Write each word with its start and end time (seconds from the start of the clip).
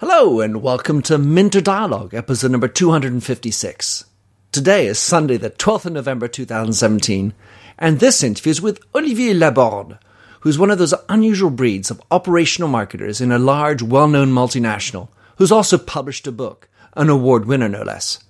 Hello, 0.00 0.40
and 0.40 0.62
welcome 0.62 1.02
to 1.02 1.18
Minter 1.18 1.60
Dialogue, 1.60 2.14
episode 2.14 2.52
number 2.52 2.68
256. 2.68 4.06
Today 4.50 4.86
is 4.86 4.98
Sunday, 4.98 5.36
the 5.36 5.50
12th 5.50 5.84
of 5.84 5.92
November 5.92 6.26
2017, 6.26 7.34
and 7.78 8.00
this 8.00 8.22
interview 8.22 8.50
is 8.50 8.62
with 8.62 8.80
Olivier 8.94 9.34
Laborde, 9.34 9.98
who's 10.40 10.58
one 10.58 10.70
of 10.70 10.78
those 10.78 10.94
unusual 11.10 11.50
breeds 11.50 11.90
of 11.90 12.00
operational 12.10 12.70
marketers 12.70 13.20
in 13.20 13.30
a 13.30 13.38
large, 13.38 13.82
well 13.82 14.08
known 14.08 14.30
multinational, 14.30 15.08
who's 15.36 15.52
also 15.52 15.76
published 15.76 16.26
a 16.26 16.32
book, 16.32 16.70
an 16.96 17.10
award 17.10 17.44
winner 17.44 17.68
no 17.68 17.82
less 17.82 18.24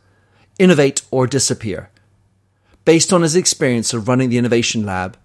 Innovate 0.58 1.02
or 1.12 1.28
Disappear. 1.28 1.88
Based 2.84 3.12
on 3.12 3.22
his 3.22 3.36
experience 3.36 3.94
of 3.94 4.08
running 4.08 4.28
the 4.28 4.38
Innovation 4.38 4.84
Lab, 4.84 5.16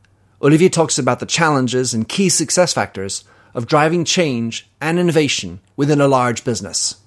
Olivier 0.44 0.70
talks 0.70 1.00
about 1.00 1.20
the 1.20 1.26
challenges 1.26 1.96
and 1.96 2.08
key 2.08 2.30
success 2.30 2.72
factors 2.72 3.24
of 3.56 3.66
driving 3.66 4.06
change 4.06 4.68
and 4.80 5.00
innovation 5.00 5.60
within 5.76 6.00
a 6.00 6.08
large 6.08 6.44
business. 6.44 6.98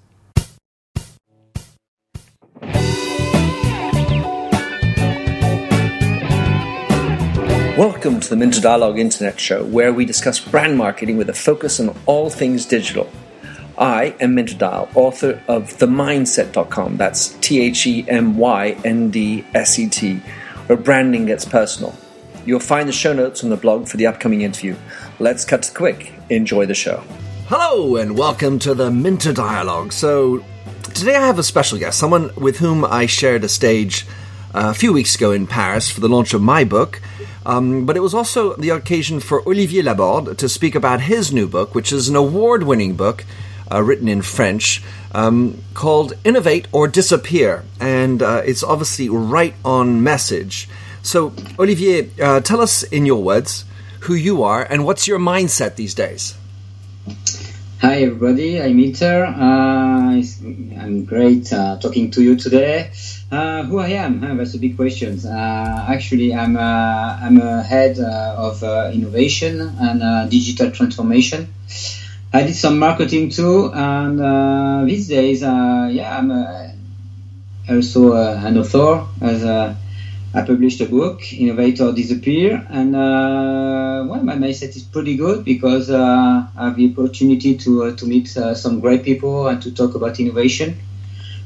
Welcome 7.79 8.19
to 8.19 8.29
the 8.29 8.35
Minter 8.37 8.61
Dialogue 8.61 8.99
Internet 8.99 9.39
Show, 9.39 9.65
where 9.65 9.93
we 9.93 10.05
discuss 10.05 10.41
brand 10.41 10.77
marketing 10.77 11.17
with 11.17 11.31
a 11.31 11.33
focus 11.33 11.79
on 11.79 11.97
all 12.07 12.29
things 12.29 12.67
digital. 12.67 13.09
I 13.79 14.17
am 14.19 14.35
Minter 14.35 14.57
Dial, 14.57 14.89
author 14.97 15.41
of 15.47 15.71
TheMyndset.com. 15.79 16.97
That's 16.97 17.29
T 17.41 17.61
H 17.61 17.87
E 17.87 18.05
M 18.09 18.37
Y 18.37 18.77
N 18.85 19.11
D 19.11 19.45
S 19.55 19.79
E 19.79 19.89
T, 19.89 20.17
where 20.67 20.77
branding 20.77 21.27
gets 21.27 21.45
personal. 21.45 21.95
You'll 22.45 22.59
find 22.59 22.89
the 22.89 22.93
show 22.93 23.13
notes 23.13 23.45
on 23.45 23.51
the 23.51 23.57
blog 23.57 23.87
for 23.87 23.97
the 23.97 24.07
upcoming 24.07 24.41
interview. 24.41 24.75
Let's 25.21 25.45
cut 25.45 25.65
to 25.65 25.75
quick. 25.75 26.13
Enjoy 26.31 26.65
the 26.65 26.77
show. 26.77 27.03
Hello, 27.49 27.97
and 27.97 28.17
welcome 28.17 28.61
to 28.61 28.73
the 28.73 28.89
Minter 28.89 29.33
Dialogue. 29.33 29.93
So, 29.93 30.45
today 30.95 31.17
I 31.17 31.27
have 31.27 31.41
a 31.41 31.43
special 31.43 31.77
guest, 31.77 31.99
someone 31.99 32.31
with 32.37 32.59
whom 32.59 32.85
I 32.85 33.07
shared 33.07 33.43
a 33.43 33.49
stage 33.49 34.07
uh, 34.55 34.71
a 34.71 34.75
few 34.75 34.93
weeks 34.93 35.17
ago 35.17 35.33
in 35.33 35.49
Paris 35.49 35.91
for 35.91 35.99
the 35.99 36.09
launch 36.09 36.35
of 36.35 36.41
my 36.41 36.63
book. 36.63 37.03
Um, 37.45 37.85
but 37.85 37.97
it 37.97 38.01
was 38.01 38.15
also 38.15 38.55
the 38.55 38.71
occasion 38.71 39.19
for 39.19 39.43
Olivier 39.43 39.83
Laborde 39.83 40.39
to 40.39 40.49
speak 40.49 40.77
about 40.77 41.01
his 41.01 41.33
new 41.33 41.49
book, 41.49 41.75
which 41.75 41.93
is 41.93 42.09
an 42.09 42.15
award 42.15 42.63
winning 42.63 42.95
book 42.95 43.25
uh, 43.73 43.83
written 43.83 44.07
in 44.07 44.23
French 44.23 44.85
um, 45.11 45.61
called 45.75 46.13
Innovate 46.23 46.69
or 46.71 46.87
Disappear. 46.87 47.65
And 47.81 48.23
uh, 48.23 48.43
it's 48.45 48.63
obviously 48.63 49.09
right 49.09 49.57
on 49.65 50.01
message. 50.01 50.69
So, 51.03 51.33
Olivier, 51.59 52.09
uh, 52.23 52.39
tell 52.39 52.61
us 52.61 52.85
in 52.85 53.05
your 53.05 53.21
words 53.21 53.65
who 54.01 54.15
you 54.15 54.43
are 54.43 54.63
and 54.63 54.85
what's 54.85 55.07
your 55.07 55.19
mindset 55.19 55.77
these 55.77 55.95
days. 55.95 56.35
Hi, 57.81 58.03
everybody. 58.03 58.61
I'm 58.61 58.81
Iter. 58.81 59.25
Uh, 59.25 60.21
I'm 60.83 61.05
great 61.05 61.53
uh, 61.53 61.79
talking 61.79 62.11
to 62.11 62.23
you 62.23 62.35
today. 62.35 62.91
Uh, 63.31 63.63
who 63.63 63.79
I 63.79 63.91
am? 63.91 64.25
Uh, 64.25 64.35
that's 64.35 64.55
a 64.55 64.59
big 64.59 64.77
question. 64.77 65.21
Uh, 65.25 65.87
actually, 65.89 66.35
I'm 66.35 66.57
uh, 66.57 67.19
I'm 67.23 67.41
a 67.41 67.63
head 67.63 68.01
of 68.01 68.65
innovation 68.93 69.61
and 69.61 70.29
digital 70.29 70.73
transformation. 70.73 71.55
I 72.33 72.43
did 72.43 72.57
some 72.57 72.81
marketing 72.81 73.31
too, 73.31 73.71
and 73.73 74.89
these 74.89 75.07
days, 75.07 75.43
yeah, 75.43 76.19
I'm 76.19 76.33
also 77.71 78.15
an 78.15 78.59
author 78.59 79.07
as 79.21 79.45
a 79.45 79.77
I 80.35 80.43
published 80.43 80.81
a 80.83 80.87
book, 80.87 81.33
Innovate 81.33 81.81
or 81.81 81.93
Disappear, 81.93 82.67
and 82.69 82.95
uh, 82.95 84.05
well, 84.07 84.23
my 84.23 84.35
mindset 84.35 84.77
is 84.77 84.83
pretty 84.83 85.17
good 85.17 85.43
because 85.43 85.89
uh, 85.89 86.47
I 86.55 86.65
have 86.67 86.77
the 86.77 86.93
opportunity 86.93 87.57
to 87.57 87.85
uh, 87.85 87.97
to 87.97 88.05
meet 88.05 88.37
uh, 88.37 88.55
some 88.55 88.81
great 88.81 89.05
people 89.05 89.49
and 89.49 89.63
to 89.63 89.71
talk 89.73 89.95
about 89.95 90.21
innovation, 90.21 90.77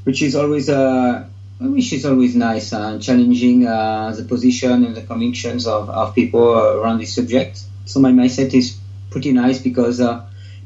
which 0.02 0.20
is 0.20 0.34
always 0.34 0.68
uh, 0.68 1.24
which 1.60 1.92
is 1.92 2.04
always 2.04 2.34
nice 2.34 2.72
and 2.72 3.00
challenging 3.00 3.64
uh, 3.68 4.12
the 4.16 4.24
position 4.24 4.84
and 4.84 4.96
the 4.96 5.02
convictions 5.02 5.68
of, 5.68 5.88
of 5.88 6.12
people 6.12 6.42
around 6.42 6.98
this 6.98 7.14
subject. 7.14 7.62
So 7.84 8.00
my 8.00 8.10
mindset 8.10 8.52
is 8.52 8.76
pretty 9.10 9.30
nice 9.30 9.60
because 9.60 10.02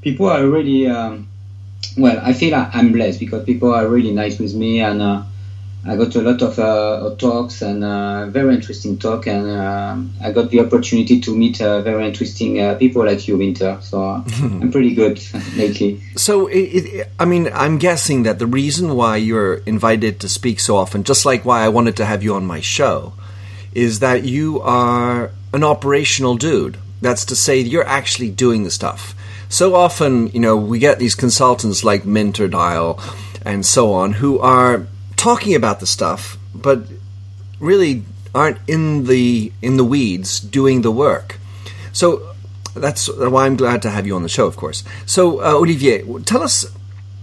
people 0.01 0.29
are 0.29 0.47
really 0.49 0.89
um, 0.89 1.29
well. 1.99 2.19
I 2.23 2.33
feel 2.33 2.55
I'm 2.55 2.93
blessed 2.93 3.21
because 3.21 3.45
people 3.45 3.75
are 3.75 3.87
really 3.87 4.13
nice 4.13 4.39
with 4.39 4.55
me 4.55 4.81
and 4.81 5.27
I 5.89 5.97
got 5.97 6.15
a 6.17 6.21
lot 6.21 6.43
of 6.43 6.59
uh, 6.59 7.15
talks 7.17 7.63
and 7.63 7.85
uh, 7.85 8.27
very 8.27 8.55
interesting 8.55 8.99
talk, 8.99 9.29
and 9.29 9.49
uh, 9.49 9.97
I 10.21 10.33
got 10.33 10.51
the 10.51 10.61
opportunity 10.61 11.21
to 11.21 11.37
meet 11.37 11.61
uh, 11.61 11.81
very 11.83 12.05
interesting 12.07 12.61
uh, 12.61 12.75
people 12.75 13.05
like 13.05 13.29
you, 13.29 13.37
Minter. 13.37 13.79
So 13.83 14.03
I'm 14.41 14.73
pretty 14.73 14.95
good 14.95 15.23
lately. 15.57 16.01
So, 16.17 16.49
it, 16.49 16.59
it, 16.59 17.09
I 17.21 17.25
mean, 17.25 17.49
I'm 17.53 17.79
guessing 17.79 18.25
that 18.25 18.41
the 18.41 18.47
reason 18.47 18.97
why 18.97 19.17
you're 19.17 19.55
invited 19.59 20.19
to 20.21 20.29
speak 20.29 20.59
so 20.59 20.77
often, 20.77 21.05
just 21.05 21.25
like 21.25 21.45
why 21.45 21.65
I 21.65 21.69
wanted 21.69 21.97
to 21.99 22.05
have 22.05 22.23
you 22.23 22.35
on 22.35 22.45
my 22.47 22.61
show, 22.61 23.13
is 23.73 24.01
that 24.01 24.25
you 24.25 24.61
are 24.63 25.31
an 25.53 25.63
operational 25.63 26.37
dude. 26.37 26.79
That's 27.01 27.25
to 27.27 27.37
say, 27.37 27.61
you're 27.61 27.87
actually 27.87 28.31
doing 28.31 28.65
the 28.65 28.71
stuff. 28.73 29.15
So 29.49 29.77
often, 29.77 30.29
you 30.29 30.41
know, 30.41 30.57
we 30.57 30.81
get 30.81 30.99
these 30.99 31.15
consultants 31.15 31.85
like 31.85 32.05
Minter 32.05 32.49
Dial 32.49 32.99
and 33.45 33.65
so 33.65 33.93
on 33.93 34.15
who 34.15 34.41
are 34.41 34.89
talking 35.27 35.57
about 35.57 35.81
the 35.81 35.87
stuff, 35.87 36.39
but 36.55 36.79
really 37.59 38.05
aren't 38.33 38.59
in 38.69 39.07
the 39.07 39.53
in 39.61 39.77
the 39.77 39.83
weeds 39.83 40.39
doing 40.39 40.83
the 40.83 40.93
work. 40.93 41.41
So 41.93 42.07
that's 42.75 43.09
why 43.09 43.47
I'm 43.47 43.57
glad 43.57 43.83
to 43.83 43.91
have 43.91 44.07
you 44.07 44.15
on 44.15 44.23
the 44.23 44.29
show, 44.29 44.47
of 44.47 44.57
course. 44.57 44.85
So 45.05 45.43
uh, 45.43 45.55
Olivier, 45.55 46.05
tell 46.33 46.45
us 46.45 46.57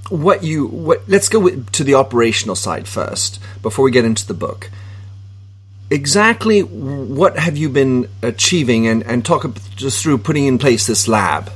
what 0.09 0.43
you 0.43 0.67
what. 0.67 1.07
Let's 1.07 1.29
go 1.29 1.39
with, 1.39 1.71
to 1.77 1.85
the 1.85 1.93
operational 1.93 2.57
side 2.57 2.89
first 2.89 3.39
before 3.61 3.85
we 3.85 3.91
get 3.91 4.03
into 4.03 4.27
the 4.27 4.33
book. 4.33 4.69
Exactly 5.89 6.59
what 6.61 7.39
have 7.39 7.55
you 7.55 7.69
been 7.69 8.09
achieving, 8.21 8.85
and 8.85 9.01
and 9.03 9.23
talk 9.23 9.45
just 9.77 10.03
through 10.03 10.17
putting 10.17 10.45
in 10.45 10.57
place 10.57 10.87
this 10.87 11.07
lab. 11.07 11.49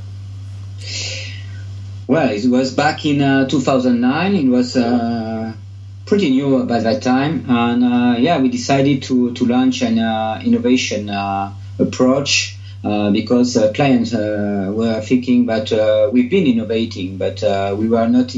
Well, 2.08 2.30
it 2.30 2.48
was 2.48 2.74
back 2.74 3.06
in 3.06 3.22
uh, 3.22 3.50
2009. 3.50 4.36
It 4.36 4.48
was. 4.48 4.78
Uh 4.78 5.52
pretty 6.08 6.30
new 6.30 6.64
by 6.64 6.80
that 6.80 7.04
time, 7.04 7.46
and 7.50 7.84
uh, 7.84 8.16
yeah, 8.18 8.40
we 8.40 8.50
decided 8.50 9.04
to 9.04 9.34
to 9.34 9.46
launch 9.46 9.82
an 9.82 10.00
uh, 10.00 10.40
innovation 10.44 11.10
uh, 11.10 11.54
approach. 11.78 12.54
Uh, 12.84 13.10
because 13.10 13.58
uh, 13.58 13.74
clients 13.74 14.14
uh, 14.14 14.70
were 14.72 15.02
thinking 15.02 15.48
that 15.48 15.72
we've 16.14 16.30
been 16.30 16.46
innovating, 16.46 17.18
but 17.18 17.42
we 17.76 17.88
were 17.90 18.08
not 18.08 18.34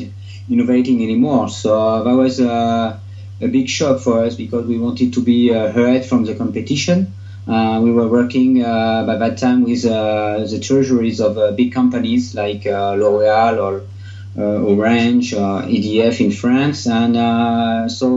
innovating 0.49 1.03
anymore. 1.03 1.49
So 1.49 2.01
that 2.03 2.15
was 2.15 2.39
a 2.39 2.97
big 3.39 3.67
shock 3.67 3.99
for 3.99 4.23
us 4.23 4.35
because 4.35 4.65
we 4.65 4.79
wanted 4.79 5.13
to 5.13 5.21
be 5.21 5.49
ahead 5.49 6.05
from 6.05 6.23
the 6.23 6.33
competition. 6.33 7.11
we 7.47 7.91
were 7.91 8.07
working 8.07 8.61
by 9.09 9.15
that 9.23 9.37
time 9.37 9.63
with 9.63 9.83
the 9.83 10.59
treasuries 10.61 11.19
of 11.19 11.55
big 11.55 11.73
companies 11.73 12.33
like 12.33 12.65
L'Oreal 12.65 13.59
or 13.59 13.73
uh, 13.75 13.98
Orange, 14.37 15.33
uh, 15.33 15.63
EDF 15.63 16.23
in 16.23 16.31
France, 16.31 16.87
and 16.87 17.17
uh, 17.17 17.89
so 17.89 18.07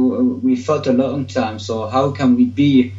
we 0.43 0.57
thought 0.57 0.87
a 0.87 0.93
long 0.93 1.27
time. 1.27 1.59
So 1.59 1.87
how 1.87 2.11
can 2.11 2.37
we 2.37 2.45
be 2.45 2.93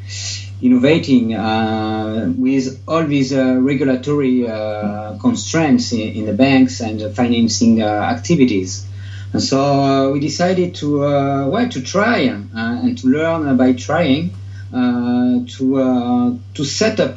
innovating 0.62 1.36
uh, 1.36 2.34
with 2.36 2.82
all 2.88 3.06
these 3.06 3.34
uh, 3.34 3.58
regulatory 3.60 4.48
uh, 4.48 5.18
constraints 5.20 5.92
in, 5.92 6.14
in, 6.14 6.26
the 6.26 6.34
banks 6.34 6.82
and 6.82 7.16
financing 7.16 7.82
activities? 7.82 8.88
And 9.32 9.42
so 9.42 10.12
we 10.12 10.20
decided 10.20 10.76
to 10.76 11.00
well 11.00 11.70
to 11.70 11.82
try 11.82 12.18
and 12.20 12.98
to 12.98 13.08
learn 13.08 13.58
by 13.58 13.74
trying 13.74 14.32
to 14.72 16.40
to 16.54 16.64
set 16.64 17.00
up 17.00 17.16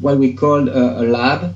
what 0.00 0.18
we 0.18 0.34
called 0.34 0.68
a, 0.68 1.00
a 1.00 1.04
lab 1.04 1.54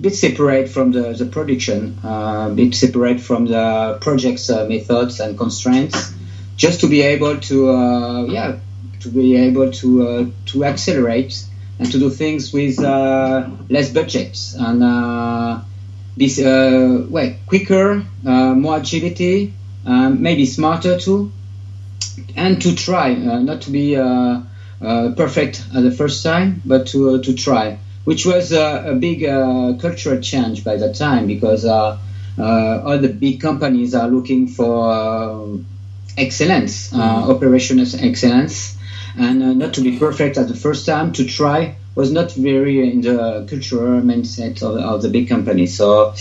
bit 0.00 0.14
separate 0.14 0.68
from 0.68 0.92
the, 0.92 1.12
the 1.12 1.26
production, 1.26 1.98
uh, 2.04 2.50
bit 2.50 2.74
separate 2.74 3.20
from 3.20 3.46
the 3.46 3.98
project's 4.00 4.48
uh, 4.48 4.64
methods 4.66 5.20
and 5.20 5.36
constraints, 5.36 6.14
just 6.56 6.80
to 6.80 6.88
be 6.88 7.02
able 7.02 7.38
to, 7.40 7.70
uh, 7.70 8.24
yeah, 8.24 8.56
to 9.00 9.08
be 9.08 9.36
able 9.36 9.70
to 9.70 10.08
uh, 10.08 10.26
to 10.46 10.64
accelerate 10.64 11.44
and 11.78 11.90
to 11.92 11.98
do 11.98 12.10
things 12.10 12.52
with 12.52 12.82
uh, 12.82 13.48
less 13.68 13.90
budgets 13.90 14.54
and 14.54 14.82
uh, 14.82 15.60
be 16.16 16.26
uh, 16.44 17.06
well 17.08 17.34
quicker, 17.46 18.04
more 18.24 18.78
agility, 18.78 19.54
um, 19.86 20.20
maybe 20.20 20.44
smarter 20.44 20.98
too, 20.98 21.30
and 22.34 22.60
to 22.62 22.74
try 22.74 23.14
not 23.14 23.62
to 23.62 23.70
be 23.70 23.94
perfect 24.80 25.64
at 25.74 25.82
the 25.82 25.92
first 25.92 26.22
time, 26.22 26.62
but 26.64 26.88
to 26.88 27.20
to 27.22 27.34
try 27.34 27.78
which 28.04 28.24
was 28.24 28.52
a, 28.52 28.92
a 28.92 28.94
big 28.94 29.24
uh, 29.24 29.74
cultural 29.80 30.20
change 30.20 30.64
by 30.64 30.76
that 30.76 30.94
time 30.94 31.26
because 31.26 31.64
uh, 31.64 31.98
uh, 32.38 32.82
all 32.84 32.98
the 32.98 33.08
big 33.08 33.40
companies 33.40 33.94
are 33.94 34.08
looking 34.08 34.46
for 34.46 35.58
excellence, 36.16 36.90
mm-hmm. 36.90 37.30
operational 37.30 37.86
excellence, 38.00 38.76
and 39.16 39.58
not 39.58 39.74
to 39.74 39.80
be 39.80 39.98
perfect 39.98 40.38
at 40.38 40.48
the 40.48 40.54
first 40.54 40.86
time. 40.86 41.12
To 41.12 41.24
try 41.24 41.76
was 41.94 42.12
not 42.12 42.32
very 42.32 42.88
in 42.90 43.00
the 43.00 43.46
cultural 43.50 44.00
mindset 44.02 44.62
of, 44.62 44.76
of 44.76 45.02
the 45.02 45.08
big 45.08 45.28
companies. 45.28 45.76
So 45.76 46.14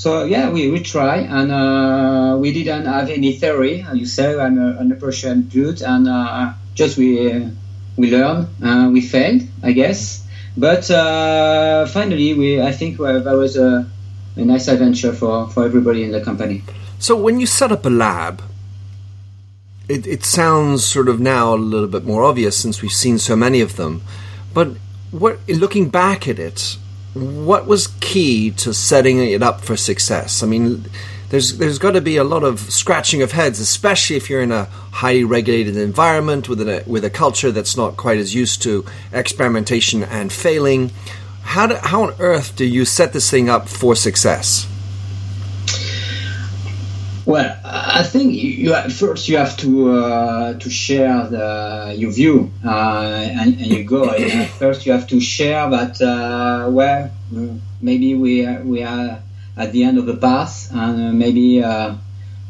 so 0.00 0.24
yeah, 0.24 0.48
we, 0.48 0.70
we 0.70 0.80
try, 0.80 1.18
and 1.18 1.52
uh, 1.52 2.38
we 2.40 2.54
didn't 2.54 2.86
have 2.86 3.10
any 3.10 3.34
theory. 3.34 3.84
You 3.92 4.06
say 4.06 4.34
I'm 4.34 4.56
a, 4.56 4.78
an 4.78 4.92
operation 4.92 5.42
dude, 5.42 5.82
and 5.82 6.08
uh, 6.08 6.54
just 6.74 6.96
we 6.96 7.46
we 7.98 8.10
learn, 8.10 8.48
uh, 8.64 8.88
we 8.90 9.02
failed, 9.02 9.42
I 9.62 9.72
guess. 9.72 10.26
But 10.56 10.90
uh, 10.90 11.86
finally, 11.86 12.34
we 12.34 12.60
I 12.60 12.72
think 12.72 12.98
that 12.98 13.36
was 13.36 13.56
a, 13.56 13.86
a 14.36 14.44
nice 14.44 14.68
adventure 14.68 15.12
for, 15.12 15.48
for 15.48 15.64
everybody 15.64 16.02
in 16.04 16.12
the 16.12 16.20
company. 16.20 16.62
So 16.98 17.16
when 17.16 17.40
you 17.40 17.46
set 17.46 17.72
up 17.72 17.86
a 17.86 17.90
lab, 17.90 18.42
it, 19.88 20.06
it 20.06 20.24
sounds 20.24 20.84
sort 20.84 21.08
of 21.08 21.18
now 21.18 21.54
a 21.54 21.56
little 21.56 21.88
bit 21.88 22.04
more 22.04 22.24
obvious 22.24 22.56
since 22.56 22.82
we've 22.82 22.92
seen 22.92 23.18
so 23.18 23.36
many 23.36 23.60
of 23.60 23.76
them. 23.76 24.02
But 24.52 24.76
what 25.10 25.38
looking 25.48 25.88
back 25.88 26.28
at 26.28 26.38
it, 26.38 26.76
what 27.14 27.66
was 27.66 27.88
key 28.00 28.50
to 28.52 28.72
setting 28.72 29.18
it 29.18 29.42
up 29.42 29.60
for 29.60 29.76
success? 29.76 30.42
I 30.42 30.46
mean, 30.46 30.84
there's 31.30 31.58
there's 31.58 31.78
got 31.78 31.92
to 31.92 32.00
be 32.00 32.16
a 32.16 32.24
lot 32.24 32.42
of 32.42 32.60
scratching 32.60 33.22
of 33.22 33.32
heads, 33.32 33.60
especially 33.60 34.16
if 34.16 34.28
you're 34.28 34.42
in 34.42 34.52
a 34.52 34.64
highly 34.92 35.24
regulated 35.24 35.76
environment 35.76 36.48
with 36.48 36.60
a 36.60 36.84
with 36.86 37.04
a 37.04 37.10
culture 37.10 37.52
that's 37.52 37.76
not 37.76 37.96
quite 37.96 38.18
as 38.18 38.34
used 38.34 38.62
to 38.62 38.84
experimentation 39.12 40.02
and 40.02 40.32
failing. 40.32 40.90
How 41.42 41.66
do, 41.68 41.76
how 41.76 42.02
on 42.02 42.14
earth 42.18 42.54
do 42.56 42.64
you 42.64 42.84
set 42.84 43.12
this 43.12 43.30
thing 43.30 43.48
up 43.48 43.68
for 43.68 43.96
success? 43.96 44.66
Well, 47.26 47.56
I 47.64 48.02
think 48.02 48.34
you 48.34 48.74
first 48.90 49.28
you 49.28 49.36
have 49.36 49.56
to 49.58 49.92
uh, 49.92 50.54
to 50.58 50.70
share 50.70 51.28
the, 51.28 51.94
your 51.96 52.10
view 52.10 52.50
uh, 52.64 53.24
and, 53.38 53.54
and 53.54 53.66
you 53.66 53.84
go. 53.84 54.12
first, 54.58 54.84
you 54.84 54.90
have 54.90 55.06
to 55.08 55.20
share 55.20 55.70
that 55.70 56.00
uh, 56.02 56.68
well, 56.70 57.08
maybe 57.80 58.14
we 58.14 58.44
are, 58.44 58.62
we 58.64 58.82
are 58.82 59.22
at 59.60 59.72
the 59.72 59.84
end 59.84 59.98
of 59.98 60.06
the 60.06 60.16
path, 60.16 60.70
and 60.72 61.08
uh, 61.08 61.12
maybe 61.12 61.62
uh, 61.62 61.94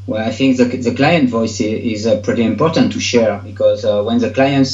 well, 0.07 0.27
I 0.27 0.33
think 0.33 0.57
the, 0.57 0.65
the 0.65 0.95
client 0.95 1.29
voice 1.29 1.61
is, 1.61 2.07
uh, 2.07 2.21
pretty 2.21 2.45
important 2.45 2.93
to 2.93 3.01
share 3.01 3.39
because 3.39 3.85
when 3.85 4.19
the 4.19 4.31
client 4.31 4.67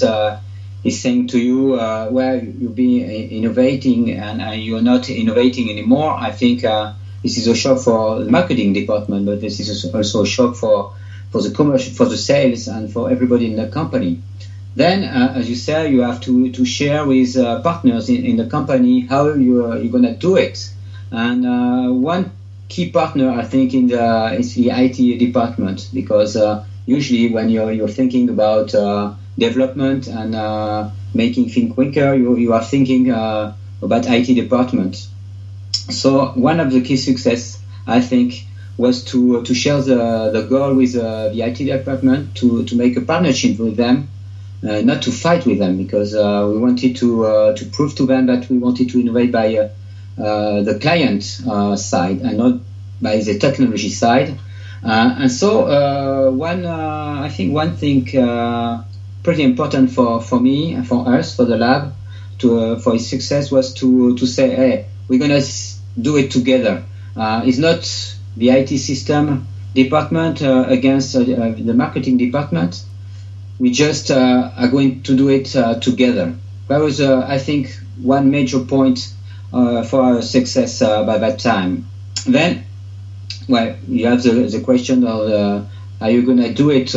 is 0.84 1.00
saying 1.02 1.28
to 1.28 1.38
you, 1.38 1.72
well, 2.16 2.36
you've 2.36 2.74
been 2.74 3.10
innovating 3.38 4.12
and 4.12 4.62
you're 4.62 4.82
not 4.92 5.08
innovating 5.08 5.70
anymore, 5.70 6.12
I 6.16 6.30
think 6.30 6.60
this 7.22 7.36
is 7.38 7.46
a 7.48 7.54
shock 7.54 7.80
for 7.80 8.20
the 8.20 8.30
marketing 8.30 8.72
department, 8.72 9.26
but 9.26 9.40
this 9.40 9.58
is 9.60 9.84
also 9.94 10.22
a 10.22 10.26
shock 10.26 10.54
for 10.54 10.94
for 11.30 11.42
the 11.42 11.50
commercial, 11.50 11.92
for 11.92 12.06
the 12.06 12.16
sales, 12.16 12.68
and 12.68 12.92
for 12.92 13.10
everybody 13.10 13.46
in 13.46 13.56
the 13.56 13.66
company. 13.66 14.22
Then, 14.76 15.04
uh, 15.04 15.32
as 15.36 15.48
you 15.48 15.54
say, 15.54 15.90
you 15.90 16.00
have 16.00 16.20
to, 16.22 16.50
to 16.50 16.64
share 16.64 17.04
with 17.06 17.36
uh, 17.36 17.60
partners 17.62 18.08
in, 18.08 18.24
in 18.24 18.36
the 18.36 18.46
company 18.46 19.00
how 19.00 19.32
you're, 19.32 19.78
you're 19.78 19.90
going 19.90 20.04
to 20.04 20.14
do 20.14 20.36
it. 20.36 20.70
And 21.10 21.46
uh, 21.46 21.88
one 21.92 22.32
key 22.68 22.90
partner, 22.90 23.30
I 23.30 23.44
think, 23.44 23.74
in 23.74 23.86
the 23.86 24.34
is 24.38 24.54
the 24.54 24.70
IT 24.70 25.18
department 25.18 25.88
because 25.94 26.36
uh, 26.36 26.64
usually 26.86 27.32
when 27.32 27.48
you're 27.48 27.72
you're 27.72 27.88
thinking 27.88 28.28
about 28.28 28.74
uh, 28.74 29.14
development 29.38 30.08
and 30.08 30.34
uh, 30.34 30.90
making 31.14 31.48
things 31.50 31.74
quicker, 31.74 32.14
you 32.14 32.36
you 32.36 32.52
are 32.52 32.64
thinking 32.64 33.10
uh, 33.10 33.54
about 33.82 34.06
IT 34.08 34.34
department. 34.34 35.06
So 35.90 36.28
one 36.34 36.58
of 36.58 36.72
the 36.72 36.80
key 36.80 36.96
success, 36.96 37.62
I 37.86 38.00
think, 38.00 38.44
was 38.76 39.04
to 39.04 39.42
to 39.44 39.54
share 39.54 39.80
the 39.80 40.30
the 40.32 40.42
goal 40.42 40.74
with 40.74 40.96
uh, 40.96 41.28
the 41.28 41.42
IT 41.42 41.58
department 41.58 42.34
to 42.36 42.64
to 42.64 42.76
make 42.76 42.96
a 42.96 43.00
partnership 43.00 43.58
with 43.58 43.76
them. 43.76 44.08
Uh, 44.66 44.80
not 44.80 45.02
to 45.02 45.12
fight 45.12 45.44
with 45.44 45.58
them 45.58 45.76
because 45.76 46.14
we 46.14 46.58
wanted 46.58 46.96
to 46.96 47.54
to 47.54 47.64
prove 47.66 47.94
to 47.94 48.06
them 48.06 48.26
that 48.26 48.48
we 48.48 48.56
wanted 48.58 48.88
to 48.88 48.98
innovate 48.98 49.30
by 49.30 49.54
uh, 49.54 49.68
the 50.16 50.78
client 50.80 51.40
uh, 51.46 51.76
side 51.76 52.20
and 52.20 52.38
not 52.38 52.60
by 53.00 53.18
the 53.18 53.38
technology 53.38 53.88
side. 53.88 54.38
Uh, 54.84 55.16
and 55.18 55.30
so 55.30 56.30
one, 56.30 56.64
I 56.64 57.28
think 57.28 57.54
one 57.54 57.76
thing 57.76 58.04
pretty 59.22 59.42
important 59.42 59.90
for, 59.90 60.20
for 60.20 60.40
me 60.40 60.74
and 60.74 60.86
for 60.86 61.08
us, 61.08 61.34
for 61.34 61.44
the 61.44 61.56
lab, 61.56 61.92
to, 62.38 62.78
for 62.78 62.94
its 62.94 63.06
success 63.06 63.50
was 63.50 63.74
to, 63.74 64.16
to 64.16 64.26
say, 64.26 64.54
hey, 64.54 64.86
we're 65.08 65.18
going 65.18 65.40
to 65.40 65.46
do 66.00 66.16
it 66.16 66.30
together. 66.30 66.84
it's 67.16 67.58
not 67.58 67.82
the 68.36 68.50
IT 68.50 68.78
system 68.78 69.46
department 69.74 70.42
uh, 70.42 70.64
against 70.68 71.14
uh, 71.14 71.20
the 71.20 71.74
marketing 71.74 72.16
department. 72.16 72.82
We 73.58 73.70
just 73.70 74.10
uh, 74.10 74.50
are 74.56 74.68
going 74.68 75.02
to 75.04 75.16
do 75.16 75.28
it 75.28 75.46
together. 75.80 76.34
That 76.68 76.78
was, 76.78 77.00
I 77.00 77.38
think, 77.38 77.78
one 78.02 78.30
major 78.30 78.60
point 78.60 78.98
uh, 78.98 79.15
for 79.84 80.02
our 80.02 80.22
success 80.22 80.82
uh, 80.82 81.04
by 81.04 81.18
that 81.18 81.38
time. 81.38 81.86
Then, 82.26 82.64
well, 83.48 83.76
you 83.88 84.06
have 84.06 84.22
the, 84.22 84.32
the 84.32 84.60
question 84.60 85.04
of 85.04 85.30
uh, 85.30 85.64
are 86.00 86.10
you 86.10 86.22
going 86.22 86.38
to 86.38 86.52
do 86.52 86.70
it 86.70 86.94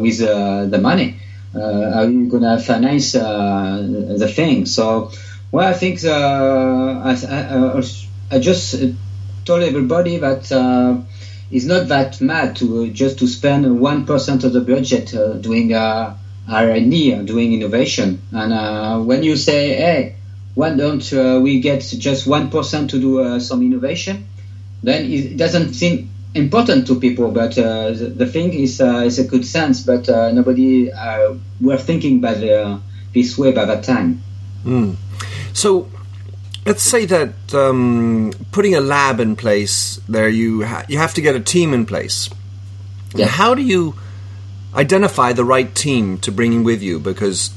with 0.00 0.18
the 0.18 0.78
money? 0.80 1.18
are 1.54 2.08
you 2.08 2.28
going 2.28 2.42
to 2.42 2.58
finance 2.58 3.12
the 3.12 4.32
thing? 4.34 4.64
So, 4.66 5.10
well, 5.50 5.68
I 5.68 5.74
think 5.74 6.02
I, 6.04 7.12
I, 7.12 7.82
I, 8.30 8.38
just 8.38 8.74
told 9.44 9.62
everybody 9.62 10.16
that 10.18 10.50
uh, 10.50 10.96
it's 11.50 11.66
not 11.66 11.88
that 11.88 12.20
mad 12.20 12.56
to 12.56 12.90
just 12.90 13.18
to 13.18 13.26
spend 13.26 13.80
one 13.80 14.06
percent 14.06 14.44
of 14.44 14.54
the 14.54 14.62
budget 14.62 15.14
uh, 15.14 15.34
doing 15.34 15.74
uh, 15.74 16.16
R&D, 16.48 17.22
doing 17.24 17.52
innovation. 17.52 18.22
And 18.32 19.06
when 19.06 19.22
you 19.22 19.36
say, 19.36 19.74
"Hey, 19.74 20.16
why 20.54 20.74
don't 20.74 21.12
uh, 21.12 21.40
we 21.42 21.60
get 21.60 21.80
just 21.80 22.26
1% 22.26 22.50
person 22.50 22.88
to 22.88 23.00
do 23.00 23.20
uh, 23.20 23.40
some 23.40 23.62
innovation? 23.62 24.28
Then 24.82 25.10
it 25.10 25.36
doesn't 25.36 25.74
seem 25.74 26.10
important 26.34 26.86
to 26.88 26.98
people, 26.98 27.30
but 27.30 27.56
uh, 27.58 27.92
the, 27.92 28.06
the, 28.06 28.26
thing 28.26 28.52
is, 28.52 28.80
uh, 28.80 29.02
is 29.06 29.18
a 29.18 29.24
good 29.24 29.46
sense, 29.46 29.82
but 29.82 30.08
uh, 30.08 30.32
nobody 30.32 30.92
uh, 30.92 31.34
were 31.60 31.76
thinking 31.76 32.20
by 32.20 32.34
the, 32.34 32.80
this 33.14 33.38
way 33.38 33.52
by 33.52 33.64
that 33.64 33.84
time. 33.84 34.22
Mm. 34.64 34.96
So 35.52 35.88
let's 36.66 36.82
say 36.82 37.06
that 37.06 37.54
um, 37.54 38.32
putting 38.50 38.74
a 38.74 38.80
lab 38.80 39.20
in 39.20 39.36
place 39.36 40.00
there, 40.08 40.28
you, 40.28 40.64
ha- 40.64 40.84
you 40.88 40.98
have 40.98 41.14
to 41.14 41.20
get 41.20 41.34
a 41.34 41.40
team 41.40 41.72
in 41.72 41.86
place. 41.86 42.28
Yeah. 43.14 43.26
How 43.26 43.54
do 43.54 43.62
you 43.62 43.94
identify 44.74 45.32
the 45.32 45.44
right 45.44 45.74
team 45.74 46.18
to 46.18 46.32
bring 46.32 46.64
with 46.64 46.82
you? 46.82 46.98
Because 46.98 47.50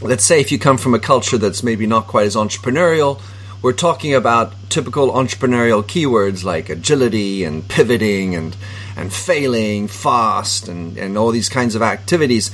let's 0.00 0.24
say 0.24 0.40
if 0.40 0.52
you 0.52 0.58
come 0.58 0.78
from 0.78 0.94
a 0.94 0.98
culture 0.98 1.38
that's 1.38 1.62
maybe 1.62 1.86
not 1.86 2.06
quite 2.06 2.26
as 2.26 2.36
entrepreneurial, 2.36 3.20
we're 3.62 3.72
talking 3.72 4.14
about 4.14 4.52
typical 4.68 5.10
entrepreneurial 5.12 5.82
keywords 5.82 6.44
like 6.44 6.68
agility 6.68 7.44
and 7.44 7.66
pivoting 7.66 8.34
and 8.34 8.56
and 8.96 9.12
failing 9.12 9.88
fast 9.88 10.68
and, 10.68 10.96
and 10.98 11.18
all 11.18 11.30
these 11.30 11.48
kinds 11.48 11.74
of 11.74 11.82
activities. 11.82 12.50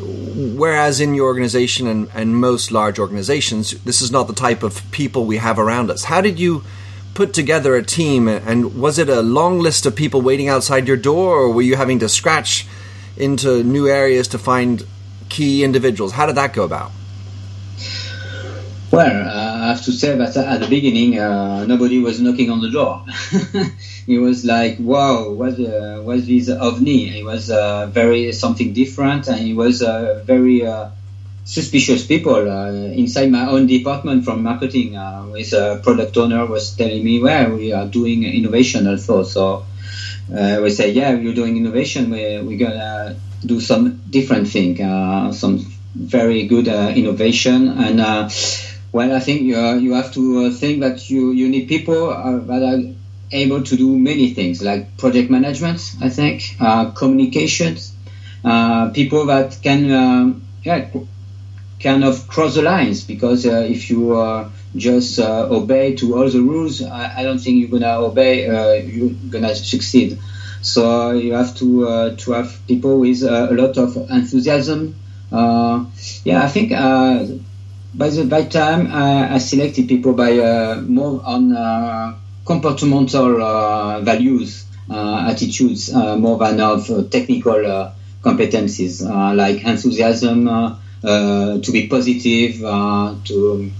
Whereas 0.00 1.00
in 1.00 1.14
your 1.14 1.26
organization 1.26 1.86
and, 1.86 2.08
and 2.14 2.36
most 2.36 2.72
large 2.72 2.98
organizations, 2.98 3.70
this 3.82 4.02
is 4.02 4.10
not 4.10 4.26
the 4.26 4.34
type 4.34 4.62
of 4.62 4.82
people 4.90 5.24
we 5.24 5.36
have 5.36 5.58
around 5.58 5.90
us. 5.90 6.04
How 6.04 6.20
did 6.20 6.38
you 6.38 6.64
put 7.14 7.34
together 7.34 7.76
a 7.76 7.82
team 7.82 8.26
and 8.26 8.80
was 8.80 8.98
it 8.98 9.08
a 9.08 9.20
long 9.20 9.60
list 9.60 9.86
of 9.86 9.94
people 9.94 10.22
waiting 10.22 10.48
outside 10.48 10.88
your 10.88 10.96
door 10.96 11.40
or 11.40 11.50
were 11.52 11.62
you 11.62 11.76
having 11.76 11.98
to 12.00 12.08
scratch 12.08 12.66
into 13.16 13.62
new 13.62 13.86
areas 13.86 14.28
to 14.28 14.38
find 14.38 14.86
key 15.32 15.64
individuals. 15.64 16.12
How 16.12 16.26
did 16.26 16.36
that 16.36 16.52
go 16.52 16.64
about? 16.64 16.92
Well, 18.92 19.26
uh, 19.26 19.64
I 19.64 19.68
have 19.68 19.82
to 19.86 19.92
say 19.92 20.14
that 20.18 20.36
at 20.36 20.60
the 20.60 20.68
beginning, 20.68 21.18
uh, 21.18 21.64
nobody 21.64 21.98
was 21.98 22.20
knocking 22.20 22.50
on 22.50 22.60
the 22.60 22.70
door. 22.70 23.02
it 24.06 24.18
was 24.18 24.44
like, 24.44 24.76
wow, 24.78 25.30
what 25.30 25.54
uh, 25.54 26.02
was 26.04 26.26
this 26.26 26.50
ovni? 26.50 27.08
It 27.20 27.24
was 27.24 27.50
uh, 27.50 27.86
very 27.86 28.32
something 28.32 28.74
different, 28.74 29.28
and 29.28 29.40
it 29.48 29.54
was 29.54 29.82
uh, 29.82 30.22
very 30.26 30.66
uh, 30.66 30.90
suspicious 31.46 32.06
people 32.06 32.36
inside 32.92 33.30
my 33.30 33.46
own 33.48 33.66
department 33.66 34.26
from 34.26 34.42
marketing. 34.42 34.92
with 35.32 35.54
a 35.54 35.80
product 35.82 36.14
owner 36.18 36.44
was 36.44 36.76
telling 36.76 37.02
me, 37.02 37.18
well, 37.18 37.56
we 37.56 37.72
are 37.72 37.86
doing 37.86 38.24
innovation 38.24 38.86
also. 38.86 39.22
So 39.22 39.64
we 40.28 40.68
say, 40.68 40.92
yeah, 40.92 41.12
you're 41.12 41.38
doing 41.42 41.56
innovation. 41.56 42.10
We, 42.10 42.42
we're 42.42 42.58
gonna 42.58 43.16
do 43.44 43.60
some 43.60 44.00
different 44.10 44.48
thing, 44.48 44.80
uh, 44.80 45.32
some 45.32 45.58
very 45.94 46.46
good 46.46 46.68
uh, 46.68 46.92
innovation. 46.94 47.68
And 47.68 48.00
uh, 48.00 48.28
well, 48.92 49.12
I 49.12 49.20
think 49.20 49.42
you, 49.42 49.58
you 49.78 49.92
have 49.94 50.12
to 50.14 50.50
think 50.52 50.80
that 50.80 51.10
you, 51.10 51.32
you 51.32 51.48
need 51.48 51.68
people 51.68 52.08
that 52.08 52.62
are 52.62 52.94
able 53.32 53.62
to 53.62 53.76
do 53.76 53.98
many 53.98 54.34
things 54.34 54.62
like 54.62 54.96
project 54.98 55.30
management, 55.30 55.80
I 56.00 56.08
think, 56.08 56.56
communications, 56.94 57.92
people 58.92 59.26
that 59.26 59.58
can 59.62 59.90
um, 59.90 60.44
yeah, 60.62 60.88
kind 61.80 62.04
of 62.04 62.28
cross 62.28 62.54
the 62.54 62.62
lines 62.62 63.02
because 63.02 63.46
uh, 63.46 63.66
if 63.68 63.90
you 63.90 64.16
uh, 64.16 64.48
just 64.76 65.18
uh, 65.18 65.48
obey 65.50 65.94
to 65.96 66.16
all 66.16 66.28
the 66.28 66.40
rules, 66.40 66.82
I, 66.82 67.20
I 67.20 67.22
don't 67.24 67.38
think 67.38 67.58
you're 67.58 67.80
gonna 67.80 67.98
obey. 67.98 68.46
you're 68.86 69.10
gonna 69.30 69.54
succeed. 69.54 70.18
So 70.62 71.08
uh, 71.08 71.12
you 71.12 71.34
have 71.34 71.56
to 71.56 71.88
uh, 71.88 72.16
to 72.16 72.32
have 72.32 72.66
people 72.68 73.00
with 73.00 73.22
uh, 73.24 73.48
a 73.50 73.54
lot 73.54 73.76
of 73.78 73.96
enthusiasm. 74.10 74.94
Uh, 75.30 75.86
yeah, 76.24 76.44
I 76.44 76.48
think 76.48 76.70
uh, 76.70 77.26
by 77.94 78.10
the 78.10 78.24
by 78.24 78.44
time 78.44 78.86
uh, 78.86 79.34
I 79.34 79.38
selected 79.38 79.88
people 79.88 80.12
by 80.12 80.34
more 80.80 81.20
on 81.24 81.50
comportamental 82.44 84.04
values, 84.04 84.64
attitudes, 84.88 85.92
more 85.92 86.38
than 86.38 86.60
of 86.60 87.10
technical 87.10 87.92
competencies 88.22 89.02
like 89.36 89.64
enthusiasm, 89.64 90.46
to 91.02 91.72
be 91.72 91.88
positive, 91.88 92.60
to 92.60 93.72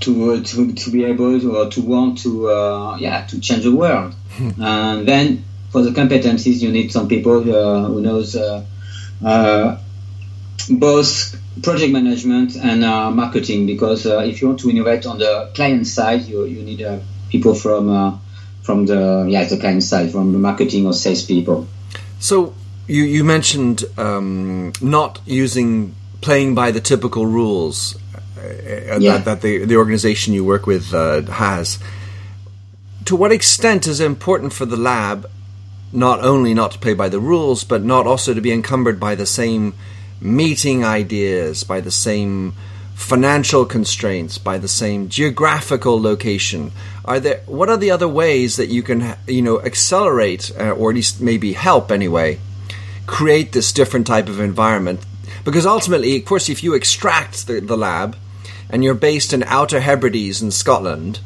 to 0.00 0.42
to 0.42 0.72
to 0.72 0.90
be 0.90 1.04
able 1.04 1.38
to, 1.38 1.56
or 1.56 1.70
to 1.70 1.82
want 1.82 2.18
to 2.18 2.48
uh, 2.50 2.96
yeah 2.96 3.24
to 3.26 3.38
change 3.40 3.62
the 3.62 3.74
world. 3.74 4.14
Hmm. 4.30 4.62
and 4.62 5.06
then 5.08 5.44
for 5.70 5.82
the 5.82 5.90
competencies, 5.90 6.60
you 6.60 6.70
need 6.70 6.92
some 6.92 7.08
people 7.08 7.38
uh, 7.38 7.86
who 7.86 8.00
knows 8.00 8.36
uh, 8.36 8.64
uh, 9.24 9.78
both 10.68 11.36
project 11.62 11.92
management 11.92 12.56
and 12.56 12.80
marketing 13.14 13.66
because 13.66 14.06
if 14.06 14.40
you 14.40 14.48
want 14.48 14.60
to 14.60 14.70
innovate 14.70 15.06
on 15.06 15.18
the 15.18 15.50
client 15.54 15.86
side, 15.86 16.22
you 16.22 16.44
you 16.44 16.62
need 16.62 16.84
people 17.30 17.54
from 17.54 18.20
from 18.62 18.86
the 18.86 19.26
yeah 19.28 19.44
the 19.44 19.58
client 19.58 19.82
side, 19.82 20.10
from 20.10 20.32
the 20.32 20.38
marketing 20.38 20.86
or 20.86 20.92
sales 20.92 21.24
people. 21.24 21.66
So 22.18 22.54
you 22.86 23.04
you 23.04 23.24
mentioned 23.24 23.84
um, 23.96 24.72
not 24.80 25.20
using 25.26 25.94
playing 26.20 26.54
by 26.54 26.70
the 26.70 26.80
typical 26.80 27.26
rules 27.26 27.96
uh, 28.36 28.98
yeah. 28.98 29.16
that, 29.16 29.24
that, 29.24 29.42
the, 29.42 29.64
the 29.64 29.76
organization 29.76 30.34
you 30.34 30.44
work 30.44 30.66
with 30.66 30.92
uh, 30.94 31.22
has. 31.22 31.78
To 33.06 33.16
what 33.16 33.32
extent 33.32 33.86
is 33.86 34.00
it 34.00 34.06
important 34.06 34.52
for 34.52 34.66
the 34.66 34.76
lab 34.76 35.30
not 35.92 36.22
only 36.22 36.54
not 36.54 36.72
to 36.72 36.78
play 36.78 36.94
by 36.94 37.08
the 37.08 37.20
rules, 37.20 37.64
but 37.64 37.82
not 37.82 38.06
also 38.06 38.34
to 38.34 38.40
be 38.40 38.52
encumbered 38.52 39.00
by 39.00 39.14
the 39.14 39.26
same 39.26 39.74
meeting 40.20 40.84
ideas, 40.84 41.64
by 41.64 41.80
the 41.80 41.90
same 41.90 42.54
financial 42.94 43.64
constraints, 43.64 44.36
by 44.36 44.58
the 44.58 44.68
same 44.68 45.08
geographical 45.08 46.00
location? 46.00 46.70
Are 47.04 47.18
there 47.18 47.40
what 47.46 47.70
are 47.70 47.78
the 47.78 47.90
other 47.90 48.08
ways 48.08 48.56
that 48.56 48.68
you 48.68 48.82
can 48.82 49.16
you 49.26 49.42
know 49.42 49.60
accelerate 49.62 50.52
uh, 50.58 50.72
or 50.72 50.90
at 50.90 50.96
least 50.96 51.20
maybe 51.20 51.54
help 51.54 51.90
anyway 51.90 52.38
create 53.06 53.52
this 53.52 53.72
different 53.72 54.06
type 54.06 54.28
of 54.28 54.38
environment? 54.38 55.04
Because 55.44 55.64
ultimately, 55.64 56.16
of 56.16 56.24
course, 56.26 56.50
if 56.50 56.62
you 56.62 56.74
extract 56.74 57.46
the, 57.46 57.60
the 57.60 57.76
lab 57.76 58.16
and 58.68 58.84
you're 58.84 58.94
based 58.94 59.32
in 59.32 59.42
Outer 59.44 59.80
Hebrides 59.80 60.42
in 60.42 60.50
Scotland, 60.50 61.20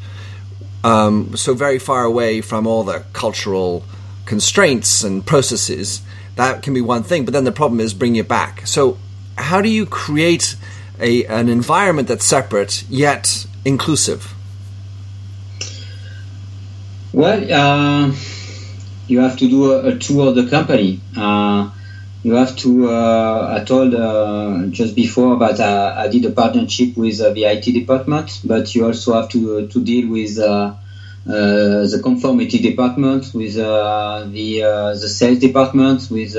um, 0.85 1.37
so 1.37 1.55
very 1.55 1.81
far 1.81 2.05
away 2.05 2.41
from 2.41 2.67
all 2.67 2.85
the 2.85 3.05
cultural 3.13 3.85
constraints 4.27 5.05
and 5.05 5.25
processes, 5.25 6.03
that 6.37 6.63
can 6.63 6.75
be 6.75 6.81
one 6.81 7.03
thing. 7.03 7.25
But 7.25 7.33
then 7.33 7.45
the 7.45 7.53
problem 7.53 7.81
is 7.81 7.95
bring 7.95 8.17
it 8.17 8.29
back. 8.29 8.67
So, 8.67 8.99
how 9.37 9.61
do 9.61 9.69
you 9.69 9.87
create 9.87 10.57
a, 11.01 11.25
an 11.27 11.49
environment 11.49 12.09
that's 12.09 12.25
separate 12.25 12.85
yet 12.89 13.47
inclusive? 13.65 14.33
Well, 17.13 17.53
uh, 17.53 18.13
you 19.07 19.21
have 19.21 19.39
to 19.39 19.49
do 19.49 19.73
a, 19.73 19.95
a 19.95 19.99
tour 19.99 20.29
of 20.29 20.35
the 20.35 20.49
company. 20.49 21.01
Uh, 21.17 21.71
you 22.25 22.35
have 22.35 22.57
to. 22.57 22.91
Uh, 22.91 23.59
I 23.61 23.65
told 23.65 23.95
uh, 23.95 24.67
just 24.71 24.97
before, 24.97 25.37
but 25.37 25.61
uh, 25.61 25.95
I 25.97 26.09
did 26.09 26.25
a 26.25 26.31
partnership 26.31 26.97
with 26.97 27.21
uh, 27.21 27.31
the 27.31 27.45
IT 27.45 27.65
department, 27.67 28.41
but 28.45 28.75
you 28.75 28.87
also 28.87 29.13
have 29.13 29.29
to 29.31 29.69
to 29.69 29.85
deal 29.85 30.11
with 30.11 30.39
Uh, 31.27 31.87
the 31.89 32.01
conformity 32.03 32.59
department, 32.59 33.33
with 33.33 33.57
uh, 33.57 34.27
the 34.29 34.63
uh, 34.63 34.93
the 34.93 35.09
sales 35.09 35.39
department, 35.39 36.11
with 36.11 36.37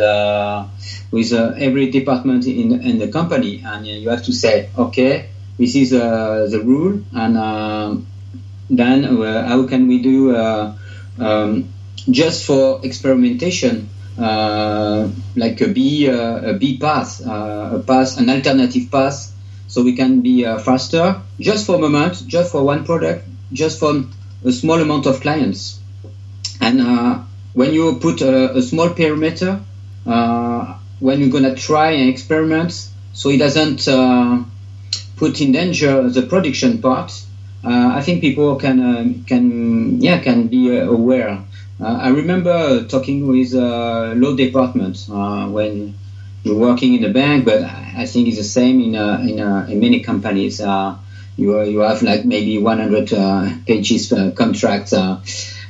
with 1.10 1.34
every 1.34 1.90
department 1.90 2.46
in 2.46 2.82
in 2.82 3.00
the 3.00 3.08
company, 3.08 3.64
and 3.66 3.88
you 3.88 4.10
have 4.10 4.24
to 4.24 4.32
say, 4.32 4.70
okay, 4.78 5.30
this 5.58 5.76
is 5.76 5.90
the 5.90 6.62
rule, 6.64 7.02
and 7.14 8.06
then 8.70 9.04
how 9.50 9.66
can 9.66 9.88
we 9.88 10.04
do 10.04 10.36
um, 10.36 11.68
just 12.12 12.46
for 12.46 12.80
experimentation? 12.86 13.90
Uh, 14.20 15.10
like 15.36 15.60
a 15.62 15.68
B 15.68 16.08
uh, 16.08 16.52
a 16.52 16.54
B 16.54 16.78
path, 16.78 17.26
uh, 17.26 17.72
a 17.74 17.80
path, 17.80 18.20
an 18.20 18.30
alternative 18.30 18.92
path, 18.92 19.34
so 19.68 19.82
we 19.82 19.94
can 19.96 20.22
be 20.22 20.44
faster, 20.64 21.20
just 21.40 21.66
for 21.66 21.76
a 21.76 21.80
moment, 21.80 22.24
just 22.28 22.52
for 22.52 22.64
one 22.64 22.86
product, 22.86 23.28
just 23.52 23.80
for 23.80 24.06
a 24.46 24.52
small 24.52 24.80
amount 24.82 25.06
of 25.06 25.20
clients. 25.22 25.80
And 26.62 27.26
when 27.54 27.74
you 27.74 27.98
put 28.00 28.22
a, 28.22 28.58
a 28.58 28.62
small 28.62 28.90
perimeter, 28.90 29.60
when 30.06 31.20
you're 31.20 31.30
gonna 31.30 31.56
try 31.56 31.92
and 31.92 32.10
experiment, 32.10 32.90
so 33.14 33.30
it 33.30 33.38
doesn't 33.38 33.88
put 35.18 35.42
in 35.42 35.52
danger 35.52 36.10
the 36.10 36.22
production 36.22 36.82
part. 36.82 37.12
Uh, 37.64 37.94
I 37.96 38.02
think 38.02 38.22
people 38.22 38.58
can 38.58 38.80
uh, 38.80 39.14
can 39.26 40.00
yeah 40.00 40.20
can 40.20 40.48
be 40.48 40.78
uh, 40.78 40.86
aware 40.86 41.44
uh, 41.82 41.84
I 41.84 42.10
remember 42.10 42.86
talking 42.86 43.28
with 43.28 43.54
uh, 43.54 44.14
law 44.16 44.36
department 44.36 45.08
uh, 45.12 45.48
when 45.48 45.94
you're 46.44 46.56
working 46.56 46.94
in 46.94 47.04
a 47.04 47.10
bank, 47.10 47.44
but 47.44 47.64
I 47.64 48.06
think 48.06 48.28
it's 48.28 48.38
the 48.38 48.44
same 48.44 48.80
in 48.80 48.96
in, 48.96 49.40
in 49.40 49.80
many 49.80 50.00
companies. 50.02 50.62
You 51.38 51.62
you 51.64 51.80
have 51.80 52.02
like 52.02 52.26
maybe 52.26 52.58
100 52.58 53.66
pages 53.66 54.14
contract. 54.36 54.94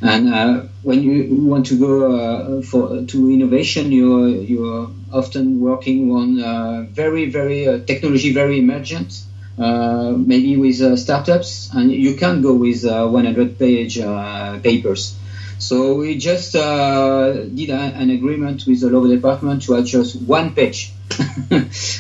And 0.02 0.34
uh, 0.34 0.64
when 0.84 1.02
you 1.02 1.46
want 1.46 1.68
to 1.68 1.80
go 1.80 2.12
uh, 2.12 2.62
for 2.62 3.04
to 3.04 3.32
innovation, 3.32 3.92
you're 3.92 4.28
you're 4.30 4.90
often 5.12 5.60
working 5.60 6.12
on 6.12 6.40
uh, 6.40 6.86
very 6.92 7.30
very 7.30 7.82
technology 7.86 8.34
very 8.34 8.60
emergent, 8.60 9.24
maybe 9.58 10.58
with 10.58 11.00
startups, 11.00 11.70
and 11.74 11.92
you 11.92 12.16
can't 12.16 12.44
go 12.44 12.54
with 12.54 12.84
100 12.86 13.58
page 13.58 14.00
papers. 14.62 15.16
So 15.58 15.96
we 15.96 16.18
just 16.18 16.56
uh, 16.56 17.46
did 17.46 17.70
a, 17.70 17.80
an 17.96 18.10
agreement 18.10 18.66
with 18.68 18.82
the 18.82 18.90
law 18.90 19.08
department 19.08 19.64
to 19.64 19.76
adjust 19.76 20.22
one 20.22 20.54
page 20.54 20.92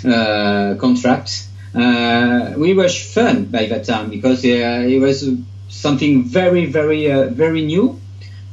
uh, 0.05 0.75
contract. 0.77 1.47
Uh, 1.75 2.53
we 2.57 2.73
were 2.73 2.89
fun 2.89 3.45
by 3.45 3.65
that 3.65 3.85
time 3.85 4.09
because 4.09 4.43
uh, 4.45 4.85
it 4.87 4.99
was 4.99 5.29
something 5.69 6.23
very, 6.23 6.65
very, 6.65 7.11
uh, 7.11 7.27
very 7.29 7.65
new. 7.65 7.99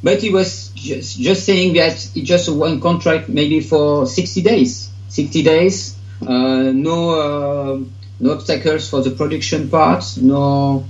But 0.03 0.21
he 0.21 0.31
was 0.31 0.71
just, 0.75 1.19
just 1.21 1.45
saying 1.45 1.75
that 1.75 2.11
it 2.17 2.23
just 2.23 2.49
one 2.53 2.81
contract 2.81 3.29
maybe 3.29 3.61
for 3.61 4.07
60 4.07 4.43
days. 4.43 4.91
60 5.09 5.43
days, 5.45 5.97
uh, 6.23 6.73
no, 6.73 7.87
no 8.19 8.33
obstacles 8.33 8.91
for 8.91 9.03
the 9.03 9.11
production 9.11 9.69
part, 9.69 10.05
no 10.21 10.85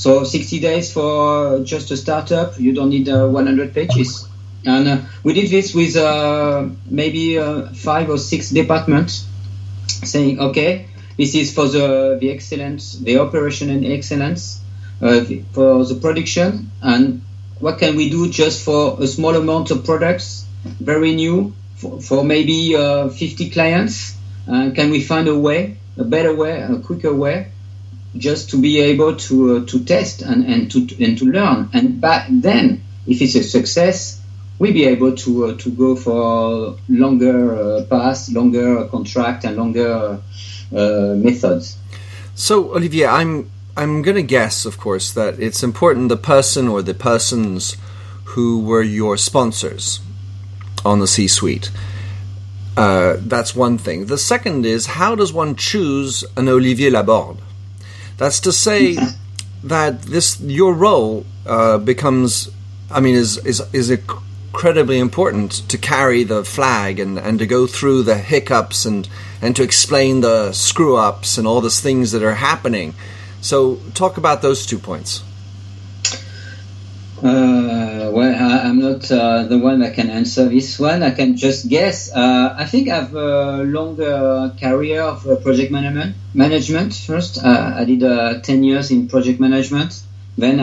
so 0.00 0.24
60 0.24 0.60
days 0.60 0.92
for 0.92 1.60
just 1.60 1.90
a 1.90 1.96
startup, 1.96 2.58
you 2.58 2.72
don't 2.72 2.90
need 2.90 3.08
uh, 3.08 3.28
100 3.28 3.74
pages. 3.74 4.26
And 4.64 4.88
uh, 4.88 4.96
we 5.22 5.34
did 5.34 5.50
this 5.50 5.74
with 5.74 5.96
uh, 5.96 6.68
maybe 6.86 7.38
uh, 7.38 7.68
five 7.74 8.08
or 8.08 8.18
six 8.18 8.50
departments, 8.50 9.26
saying, 9.86 10.38
okay, 10.40 10.86
this 11.20 11.34
is 11.34 11.52
for 11.52 11.68
the, 11.68 12.16
the 12.20 12.30
excellence, 12.30 12.98
the 12.98 13.18
operation 13.18 13.68
and 13.68 13.84
excellence, 13.84 14.60
uh, 15.02 15.24
for 15.52 15.84
the 15.84 15.98
production, 16.00 16.70
and 16.80 17.22
what 17.58 17.78
can 17.78 17.96
we 17.96 18.08
do 18.08 18.30
just 18.30 18.64
for 18.64 19.02
a 19.02 19.06
small 19.06 19.36
amount 19.36 19.70
of 19.70 19.84
products, 19.84 20.46
very 20.64 21.14
new, 21.14 21.52
for, 21.76 22.00
for 22.00 22.24
maybe 22.24 22.74
uh, 22.74 23.08
50 23.08 23.50
clients? 23.50 24.16
can 24.46 24.90
we 24.90 25.00
find 25.00 25.28
a 25.28 25.38
way, 25.38 25.76
a 25.96 26.04
better 26.04 26.34
way, 26.34 26.60
a 26.62 26.78
quicker 26.78 27.14
way? 27.14 27.52
just 28.16 28.50
to 28.50 28.60
be 28.60 28.80
able 28.80 29.16
to 29.16 29.56
uh, 29.56 29.66
to 29.66 29.84
test 29.84 30.22
and, 30.22 30.44
and 30.44 30.70
to 30.70 30.78
and 31.04 31.18
to 31.18 31.24
learn. 31.26 31.70
And 31.72 32.00
back 32.00 32.26
then, 32.28 32.82
if 33.06 33.22
it's 33.22 33.34
a 33.36 33.42
success, 33.42 34.20
we'll 34.58 34.72
be 34.72 34.86
able 34.86 35.14
to 35.16 35.46
uh, 35.46 35.56
to 35.58 35.70
go 35.70 35.96
for 35.96 36.76
longer 36.88 37.54
uh, 37.54 37.84
path, 37.84 38.28
longer 38.30 38.86
contract, 38.88 39.44
and 39.44 39.56
longer 39.56 40.20
uh, 40.74 41.14
methods. 41.16 41.76
So, 42.34 42.74
Olivier, 42.74 43.06
I'm 43.06 43.50
I'm 43.76 44.02
going 44.02 44.16
to 44.16 44.22
guess, 44.22 44.64
of 44.66 44.78
course, 44.78 45.12
that 45.12 45.38
it's 45.38 45.62
important 45.62 46.08
the 46.08 46.16
person 46.16 46.68
or 46.68 46.82
the 46.82 46.94
persons 46.94 47.76
who 48.24 48.60
were 48.60 48.82
your 48.82 49.16
sponsors 49.16 50.00
on 50.84 50.98
the 51.00 51.06
C-suite. 51.06 51.70
Uh, 52.76 53.16
that's 53.20 53.54
one 53.54 53.78
thing. 53.78 54.06
The 54.06 54.18
second 54.18 54.64
is 54.64 54.86
how 54.86 55.14
does 55.14 55.32
one 55.32 55.56
choose 55.56 56.24
an 56.36 56.48
Olivier 56.48 56.90
Laborde? 56.90 57.38
That's 58.16 58.40
to 58.40 58.52
say 58.52 58.96
that 59.64 60.02
this 60.02 60.40
your 60.40 60.72
role 60.74 61.26
uh, 61.46 61.78
becomes, 61.78 62.48
I 62.90 63.00
mean, 63.00 63.16
is 63.16 63.38
is 63.38 63.62
is 63.72 63.90
incredibly 63.90 64.98
important 64.98 65.68
to 65.68 65.78
carry 65.78 66.24
the 66.24 66.44
flag 66.44 67.00
and, 67.00 67.18
and 67.18 67.38
to 67.38 67.46
go 67.46 67.66
through 67.66 68.02
the 68.04 68.18
hiccups 68.18 68.84
and 68.84 69.08
and 69.42 69.56
to 69.56 69.62
explain 69.62 70.20
the 70.20 70.52
screw 70.52 70.96
ups 70.96 71.38
and 71.38 71.46
all 71.46 71.60
those 71.60 71.80
things 71.80 72.12
that 72.12 72.22
are 72.22 72.34
happening. 72.34 72.94
So, 73.40 73.76
talk 73.94 74.18
about 74.18 74.42
those 74.42 74.66
two 74.66 74.78
points. 74.78 75.22
Uh, 77.22 78.10
well, 78.14 78.34
I, 78.34 78.68
am 78.68 78.80
not 78.80 79.10
uh, 79.10 79.42
the 79.42 79.58
one 79.58 79.80
that 79.80 79.94
can 79.94 80.08
answer 80.08 80.48
this 80.48 80.78
one. 80.78 81.02
I 81.02 81.10
can 81.10 81.36
just 81.36 81.68
guess. 81.68 82.10
Uh, 82.10 82.54
I 82.56 82.64
think 82.64 82.88
I 82.88 82.96
have 82.96 83.14
a 83.14 83.62
longer 83.62 84.54
career 84.58 85.02
of 85.02 85.26
uh, 85.26 85.36
project 85.36 85.70
management. 85.70 86.16
Management 86.32 86.94
first. 86.94 87.44
Uh, 87.44 87.74
I 87.76 87.84
did 87.84 88.02
uh, 88.02 88.40
ten 88.40 88.64
years 88.64 88.90
in 88.90 89.08
project 89.08 89.38
management. 89.38 90.00
Then 90.38 90.60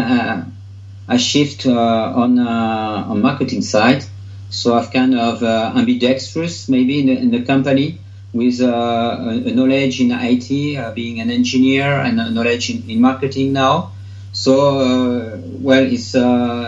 I 1.07 1.17
shift 1.17 1.67
on 1.67 2.39
on 2.39 3.22
marketing 3.22 3.62
side. 3.62 4.03
So 4.50 4.74
I've 4.74 4.91
kind 4.91 5.13
of 5.13 5.43
ambidextrous 5.43 6.69
maybe 6.69 7.01
in 7.01 7.05
the, 7.05 7.17
in 7.19 7.31
the 7.31 7.43
company 7.43 8.00
with 8.34 8.62
uh, 8.62 9.17
a, 9.19 9.51
knowledge 9.51 10.01
in 10.01 10.12
IT, 10.12 10.77
uh, 10.77 10.91
being 10.91 11.19
an 11.19 11.29
engineer, 11.29 11.86
and 12.01 12.19
a 12.19 12.29
knowledge 12.29 12.69
in, 12.69 12.89
in 12.89 13.01
marketing 13.01 13.53
now. 13.53 13.91
So, 14.34 14.79
uh, 14.79 15.38
well, 15.60 15.84
it's 15.84 16.12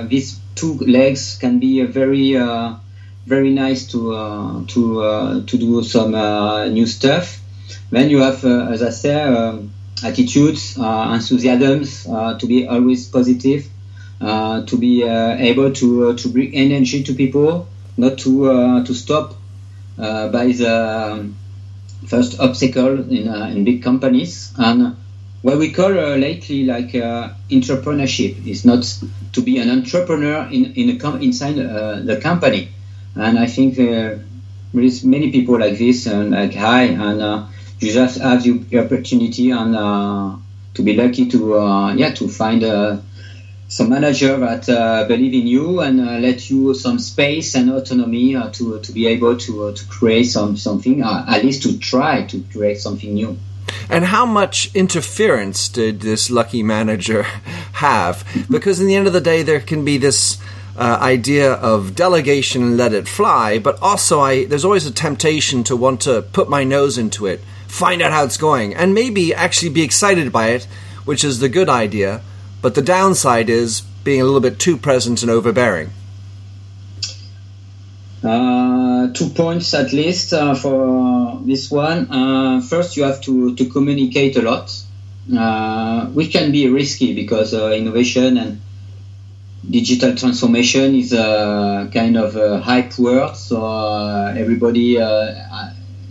these 0.09 0.39
two 0.55 0.77
legs 0.79 1.37
can 1.39 1.59
be 1.59 1.83
very 1.83 2.35
very 3.29 3.51
nice 3.51 3.85
to 3.85 4.13
uh, 4.13 4.65
to 4.67 5.01
uh, 5.03 5.41
to 5.45 5.57
do 5.57 5.83
some 5.83 6.15
uh, 6.15 6.65
new 6.65 6.87
stuff. 6.87 7.39
Then 7.91 8.09
you 8.09 8.19
have, 8.19 8.43
as 8.43 8.81
I 8.81 8.89
said, 8.89 9.33
um, 9.33 9.71
attitudes, 10.03 10.77
enthusiasms 10.77 12.03
to 12.03 12.45
be 12.47 12.67
always 12.67 13.07
positive, 13.07 13.67
to 14.69 14.77
be 14.79 15.03
able 15.03 15.71
to 15.73 16.15
to 16.15 16.29
bring 16.29 16.55
energy 16.55 17.03
to 17.03 17.13
people, 17.13 17.67
not 17.97 18.17
to 18.19 18.83
to 18.83 18.93
stop 18.93 19.35
by 19.97 20.45
the 20.61 20.73
first 22.07 22.39
obstacle 22.39 23.11
in, 23.11 23.27
uh, 23.27 23.45
in 23.45 23.63
big 23.63 23.83
companies. 23.83 24.53
And 24.57 24.95
what 25.41 25.57
we 25.57 25.71
call 25.71 25.97
uh, 25.97 26.15
lately 26.15 26.63
like 26.63 26.95
uh, 26.95 27.33
entrepreneurship 27.49 28.45
is 28.45 28.65
not 28.65 28.83
to 29.33 29.41
be 29.41 29.57
an 29.57 29.69
entrepreneur 29.69 30.47
in, 30.51 30.73
in 30.73 30.99
com- 30.99 31.21
inside 31.21 31.59
uh, 31.59 32.01
the 32.01 32.19
company. 32.21 32.69
And 33.15 33.37
I 33.37 33.47
think 33.47 33.79
uh, 33.79 34.17
there 34.73 34.83
is 34.83 35.03
many 35.03 35.31
people 35.31 35.59
like 35.59 35.77
this 35.77 36.07
uh, 36.07 36.11
and 36.11 36.31
like 36.31 36.53
hi 36.53 36.83
and 36.83 37.47
you 37.79 37.91
just 37.93 38.19
have 38.19 38.43
the 38.43 38.77
opportunity 38.77 39.51
and 39.51 39.73
to 40.73 40.83
be 40.83 40.93
lucky 40.93 41.27
to 41.27 41.93
yeah 41.95 42.13
to 42.13 42.27
find 42.27 42.63
a 42.63 43.01
some 43.69 43.89
manager 43.89 44.35
that 44.37 44.67
uh, 44.67 45.05
believe 45.07 45.35
in 45.35 45.45
you 45.45 45.79
and 45.79 46.01
uh, 46.01 46.17
let 46.17 46.49
you 46.49 46.73
some 46.73 46.97
space 46.97 47.53
and 47.53 47.69
autonomy 47.69 48.35
uh, 48.35 48.49
to, 48.49 48.79
to 48.79 48.91
be 48.91 49.05
able 49.05 49.37
to, 49.37 49.65
uh, 49.65 49.73
to 49.73 49.85
create 49.85 50.23
some, 50.23 50.57
something, 50.57 51.03
uh, 51.03 51.23
at 51.29 51.45
least 51.45 51.61
to 51.61 51.77
try 51.77 52.25
to 52.25 52.43
create 52.51 52.79
something 52.79 53.13
new. 53.13 53.37
And 53.87 54.05
how 54.05 54.25
much 54.25 54.73
interference 54.73 55.69
did 55.69 56.01
this 56.01 56.31
lucky 56.31 56.63
manager 56.63 57.21
have? 57.73 58.27
Because 58.49 58.79
in 58.79 58.87
the 58.87 58.95
end 58.95 59.05
of 59.05 59.13
the 59.13 59.21
day, 59.21 59.43
there 59.43 59.59
can 59.59 59.85
be 59.85 59.99
this 59.99 60.41
uh, 60.75 60.97
idea 60.99 61.53
of 61.53 61.95
delegation 61.95 62.63
and 62.63 62.77
let 62.77 62.91
it 62.91 63.07
fly, 63.07 63.59
but 63.59 63.79
also 63.83 64.19
I, 64.19 64.45
there's 64.45 64.65
always 64.65 64.87
a 64.87 64.91
temptation 64.91 65.63
to 65.65 65.75
want 65.75 66.01
to 66.01 66.23
put 66.23 66.49
my 66.49 66.63
nose 66.63 66.97
into 66.97 67.27
it, 67.27 67.41
find 67.67 68.01
out 68.01 68.11
how 68.11 68.23
it's 68.23 68.37
going, 68.37 68.73
and 68.73 68.95
maybe 68.95 69.31
actually 69.31 69.69
be 69.69 69.83
excited 69.83 70.31
by 70.31 70.47
it, 70.47 70.63
which 71.05 71.23
is 71.23 71.37
the 71.39 71.49
good 71.49 71.69
idea 71.69 72.23
but 72.61 72.75
the 72.75 72.81
downside 72.81 73.49
is 73.49 73.81
being 74.03 74.21
a 74.21 74.23
little 74.23 74.41
bit 74.41 74.59
too 74.59 74.77
present 74.77 75.21
and 75.21 75.31
overbearing. 75.31 75.91
Uh, 78.23 79.07
two 79.13 79.29
points 79.29 79.73
at 79.73 79.93
least 79.93 80.33
uh, 80.33 80.53
for 80.53 81.39
this 81.45 81.71
one. 81.71 82.11
Uh, 82.11 82.61
first, 82.61 82.97
you 82.97 83.03
have 83.03 83.21
to, 83.21 83.55
to 83.55 83.65
communicate 83.69 84.35
a 84.35 84.41
lot, 84.41 84.69
uh, 85.37 86.05
which 86.07 86.33
can 86.33 86.51
be 86.51 86.67
risky 86.67 87.15
because 87.15 87.53
uh, 87.53 87.69
innovation 87.69 88.37
and 88.37 88.61
digital 89.69 90.15
transformation 90.15 90.95
is 90.95 91.13
a 91.13 91.89
kind 91.93 92.17
of 92.17 92.35
a 92.35 92.59
hype 92.59 92.97
word. 92.99 93.37
So 93.37 93.65
uh, 93.65 94.33
everybody 94.35 94.97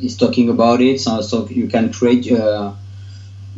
is 0.01 0.17
talking 0.17 0.49
about 0.49 0.81
it. 0.81 1.01
So, 1.01 1.21
so 1.21 1.47
you 1.49 1.69
can 1.69 1.93
create 1.93 2.27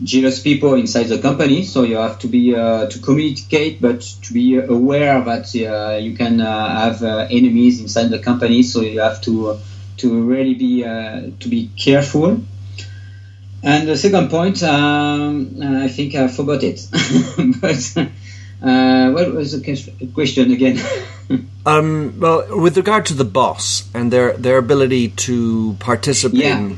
jealous 0.02 0.40
people 0.40 0.74
inside 0.74 1.04
the 1.04 1.18
company. 1.18 1.64
So 1.64 1.82
you 1.82 1.96
have 1.96 2.18
to 2.20 2.28
be 2.28 2.54
uh, 2.54 2.86
to 2.86 2.98
communicate, 2.98 3.80
but 3.80 4.00
to 4.00 4.32
be 4.32 4.56
aware 4.56 5.20
that 5.22 5.54
uh, 5.54 5.96
you 5.96 6.16
can 6.16 6.40
uh, 6.40 6.80
have 6.80 7.02
uh, 7.02 7.28
enemies 7.30 7.80
inside 7.80 8.08
the 8.08 8.18
company. 8.18 8.62
So 8.62 8.80
you 8.80 9.00
have 9.00 9.20
to 9.22 9.58
to 9.98 10.22
really 10.22 10.54
be 10.54 10.84
uh, 10.84 11.30
to 11.40 11.48
be 11.48 11.70
careful. 11.76 12.40
And 13.62 13.86
the 13.86 13.96
second 13.96 14.30
point, 14.30 14.62
um, 14.62 15.58
I 15.62 15.88
think 15.88 16.14
I 16.14 16.28
forgot 16.28 16.62
it. 16.62 16.80
but 17.60 18.08
uh, 18.62 19.10
what 19.10 19.34
was 19.34 19.52
the 19.52 20.10
question 20.14 20.50
again? 20.50 20.80
um, 21.66 22.18
well, 22.18 22.58
with 22.58 22.76
regard 22.78 23.04
to 23.06 23.14
the 23.14 23.24
boss 23.24 23.84
and 23.92 24.10
their 24.10 24.32
their 24.32 24.56
ability 24.56 25.08
to 25.28 25.76
participate. 25.78 26.40
Yeah. 26.40 26.72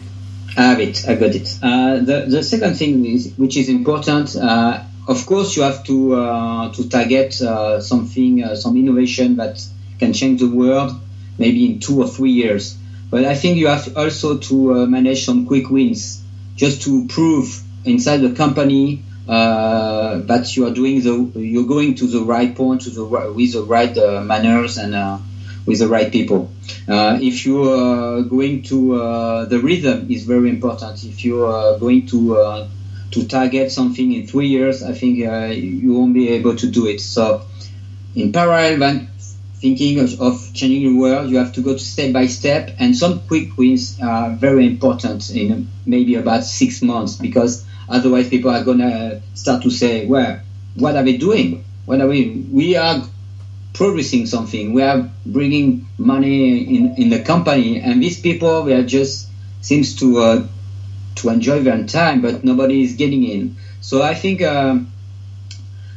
I 0.57 0.63
have 0.63 0.81
it. 0.81 1.09
I 1.09 1.15
got 1.15 1.35
it. 1.35 1.59
Uh, 1.63 1.97
the 1.99 2.27
the 2.29 2.43
second 2.43 2.75
thing 2.75 3.07
is, 3.07 3.33
which 3.37 3.57
is 3.57 3.69
important. 3.69 4.37
Uh, 4.37 4.83
of 5.09 5.25
course, 5.25 5.57
you 5.57 5.63
have 5.63 5.83
to 5.85 6.15
uh, 6.15 6.73
to 6.73 6.89
target 6.89 7.41
uh, 7.41 7.81
something, 7.81 8.45
uh, 8.45 8.55
some 8.55 8.77
innovation 8.77 9.37
that 9.37 9.65
can 9.99 10.13
change 10.13 10.41
the 10.41 10.49
world, 10.49 10.93
maybe 11.39 11.67
in 11.67 11.81
two 11.81 12.03
or 12.03 12.09
three 12.09 12.33
years. 12.33 12.77
But 13.11 13.25
I 13.25 13.35
think 13.35 13.57
you 13.57 13.69
have 13.69 13.97
also 13.97 14.39
to 14.39 14.75
uh, 14.75 14.87
manage 14.87 15.25
some 15.25 15.47
quick 15.47 15.71
wins, 15.71 16.23
just 16.57 16.83
to 16.83 17.07
prove 17.07 17.63
inside 17.85 18.19
the 18.19 18.35
company 18.35 19.03
that 19.27 20.57
you 20.57 20.67
are 20.67 20.71
doing 20.75 21.01
the 21.03 21.41
you're 21.41 21.67
going 21.67 21.95
to 21.95 22.07
the 22.07 22.21
right 22.21 22.55
point, 22.55 22.83
to 22.83 22.91
the 22.91 23.05
with 23.05 23.53
the 23.55 23.63
right 23.63 23.97
manners 24.23 24.77
and 24.77 24.95
with 25.67 25.79
the 25.79 25.89
right 25.89 26.11
people. 26.11 26.51
Uh, 26.89 27.19
if 27.21 27.47
you 27.47 27.63
are 27.65 28.23
going 28.23 28.63
to 28.63 28.95
uh, 28.95 29.45
the 29.47 29.61
rhythm 29.61 30.11
is 30.11 30.25
very 30.25 30.49
important. 30.49 31.05
If 31.05 31.25
you 31.25 31.45
are 31.45 31.79
going 31.79 32.07
to 32.07 32.37
uh, 32.37 32.69
to 33.13 33.27
target 33.27 33.71
something 33.71 34.13
in 34.13 34.27
three 34.27 34.49
years, 34.49 34.83
I 34.83 34.93
think 34.93 35.25
uh, 35.25 35.47
you 35.47 35.93
won't 35.93 36.15
be 36.15 36.31
able 36.31 36.57
to 36.57 36.67
do 36.67 36.87
it. 36.87 37.01
So, 37.01 37.43
in 38.15 38.33
parallel, 38.33 38.81
when 38.81 39.09
thinking 39.55 40.01
of, 40.01 40.21
of, 40.21 40.53
changing 40.55 40.83
the 40.83 40.99
world, 40.99 41.31
you 41.31 41.37
have 41.37 41.53
to 41.53 41.61
go 41.61 41.73
to 41.73 41.79
step 41.79 42.13
by 42.13 42.27
step, 42.27 42.71
and 42.79 42.97
some 42.97 43.21
quick 43.29 43.57
wins 43.57 43.99
are 44.01 44.31
very 44.31 44.67
important 44.67 45.31
in 45.31 45.69
maybe 45.87 46.17
about 46.17 46.43
six 46.45 46.83
months 46.83 47.17
because 47.17 47.65
otherwise 47.89 48.29
people 48.29 48.51
are 48.51 48.65
gonna 48.65 49.21
start 49.35 49.63
to 49.63 49.71
say, 49.71 50.07
"Well, 50.07 50.41
what 50.75 50.97
are 50.97 51.05
we 51.05 51.19
doing? 51.19 51.63
What 51.85 52.01
are 52.01 52.09
we? 52.09 52.45
We 52.51 52.77
are 52.77 53.05
producing 53.73 54.27
something. 54.27 54.73
We 54.73 54.83
are 54.83 55.11
bringing 55.25 55.87
money 55.99 56.77
in, 56.77 56.95
in 56.97 57.09
the 57.11 57.23
company, 57.23 57.81
and 57.81 58.03
these 58.03 58.21
people 58.21 58.65
they 58.65 58.75
are 58.75 58.85
just 58.87 59.29
seems 59.61 59.97
to 59.97 60.19
uh, 60.19 60.47
to 61.17 61.29
enjoy 61.29 61.63
their 61.63 61.85
time, 61.85 62.21
but 62.21 62.45
nobody 62.45 62.83
is 62.83 62.95
getting 62.95 63.25
in. 63.25 63.57
So 63.81 64.03
I 64.03 64.15
think, 64.15 64.43
uh, 64.43 64.79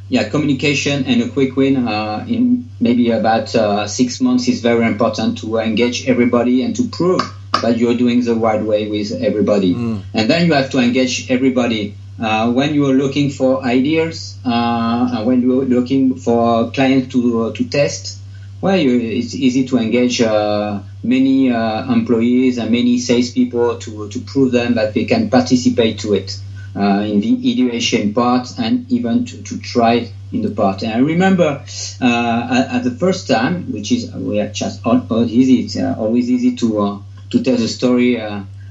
yeah, 0.10 0.30
communication 0.30 1.06
and 1.06 1.22
a 1.22 1.30
quick 1.30 1.56
win 1.56 1.88
uh, 1.88 2.26
in 2.28 2.70
maybe 2.80 3.12
about 3.12 3.54
uh, 3.56 3.88
six 3.88 4.22
months 4.22 4.48
is 4.48 4.62
very 4.62 4.86
important 4.86 5.40
to 5.40 5.58
engage 5.58 6.08
everybody 6.08 6.64
and 6.64 6.76
to 6.76 6.88
prove 6.88 7.22
that 7.62 7.78
you're 7.78 7.98
doing 7.98 8.24
the 8.24 8.36
right 8.36 8.62
way 8.62 8.90
with 8.90 9.12
everybody. 9.14 9.74
Mm. 9.74 10.04
And 10.14 10.30
then 10.30 10.48
you 10.48 10.54
have 10.54 10.70
to 10.72 10.80
engage 10.80 11.32
everybody 11.32 11.96
uh, 12.20 12.52
when 12.52 12.74
you 12.74 12.86
are 12.90 12.94
looking 12.94 13.30
for 13.30 13.64
ideas, 13.64 14.38
uh, 14.46 15.24
when 15.24 15.42
you 15.42 15.62
are 15.62 15.66
looking 15.66 16.16
for 16.16 16.72
clients 16.72 17.12
to 17.12 17.44
uh, 17.44 17.52
to 17.54 17.66
test, 17.66 18.20
well, 18.62 18.78
you, 18.78 19.00
it's 19.00 19.36
easy 19.36 19.66
to 19.68 19.78
engage 19.78 20.22
uh, 20.22 20.80
many 21.04 21.52
uh, 21.52 21.92
employees 21.92 22.58
and 22.58 22.72
many 22.72 23.00
salespeople 23.00 23.80
to 23.80 24.10
to 24.10 24.20
prove 24.22 24.52
them 24.54 24.76
that 24.76 24.94
they 24.94 25.04
can 25.04 25.30
participate 25.30 26.00
to 26.00 26.14
it 26.14 26.40
uh, 26.76 27.04
in 27.06 27.20
the 27.20 27.52
ideation 27.52 28.14
part 28.14 28.48
and 28.58 28.90
even 28.90 29.26
to, 29.26 29.44
to 29.44 29.60
try 29.60 30.10
in 30.32 30.42
the 30.42 30.52
part. 30.52 30.84
And 30.84 30.94
I 30.94 31.00
remember 31.00 31.66
at, 32.02 32.68
at, 32.76 32.84
the 32.84 32.92
first 32.92 33.28
time, 33.28 33.74
which 33.74 33.92
is 33.92 34.14
we 34.14 34.40
are 34.40 34.48
just 34.48 34.86
all, 34.86 35.06
all 35.10 35.26
easy. 35.26 35.66
It's 35.66 35.76
always 35.78 36.30
easy 36.30 36.56
to 36.56 37.04
to 37.32 37.44
tell 37.44 37.58
the 37.58 37.68
story 37.68 38.18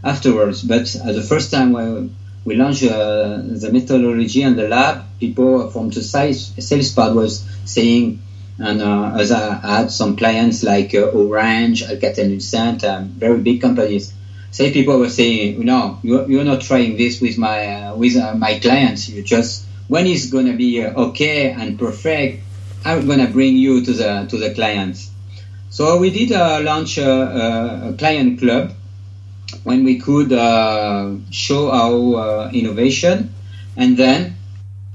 afterwards, 0.02 0.62
but 0.62 0.94
at 0.96 1.14
the 1.14 1.22
first 1.22 1.50
time 1.50 1.72
when 1.72 2.14
we 2.44 2.56
launched 2.56 2.84
uh, 2.84 3.40
the 3.42 3.70
methodology 3.72 4.42
and 4.42 4.58
the 4.58 4.68
lab. 4.68 5.04
People 5.18 5.70
from 5.70 5.88
the 5.88 6.02
sales, 6.02 6.52
sales 6.58 6.92
part 6.92 7.14
was 7.14 7.44
saying, 7.64 8.20
and 8.58 8.82
uh, 8.82 9.16
as 9.18 9.32
I 9.32 9.54
had 9.54 9.90
some 9.90 10.16
clients 10.16 10.62
like 10.62 10.94
uh, 10.94 11.06
Orange, 11.06 11.82
Alcatel-Lucent, 11.82 12.84
um, 12.84 13.08
very 13.08 13.40
big 13.40 13.60
companies. 13.60 14.12
Say 14.50 14.72
people 14.72 14.98
were 14.98 15.08
saying, 15.08 15.64
no, 15.64 15.98
you're, 16.02 16.30
you're 16.30 16.44
not 16.44 16.60
trying 16.60 16.96
this 16.96 17.20
with 17.20 17.38
my 17.38 17.66
uh, 17.66 17.96
with 17.96 18.16
uh, 18.16 18.34
my 18.34 18.58
clients. 18.60 19.08
You 19.08 19.22
just 19.22 19.64
when 19.88 20.06
it's 20.06 20.26
gonna 20.30 20.52
be 20.52 20.84
uh, 20.84 20.92
okay 21.08 21.50
and 21.50 21.78
perfect, 21.78 22.44
I'm 22.84 23.06
gonna 23.06 23.26
bring 23.26 23.56
you 23.56 23.84
to 23.84 23.92
the 23.92 24.26
to 24.30 24.36
the 24.36 24.54
clients. 24.54 25.10
So 25.70 25.98
we 25.98 26.10
did 26.10 26.30
launch 26.30 26.98
a, 26.98 27.88
a 27.90 27.94
client 27.98 28.38
club 28.38 28.74
when 29.64 29.84
we 29.84 29.98
could 29.98 30.32
uh, 30.32 31.16
show 31.30 31.70
our 31.70 32.20
uh, 32.20 32.50
innovation, 32.52 33.34
and 33.76 33.96
then 33.96 34.36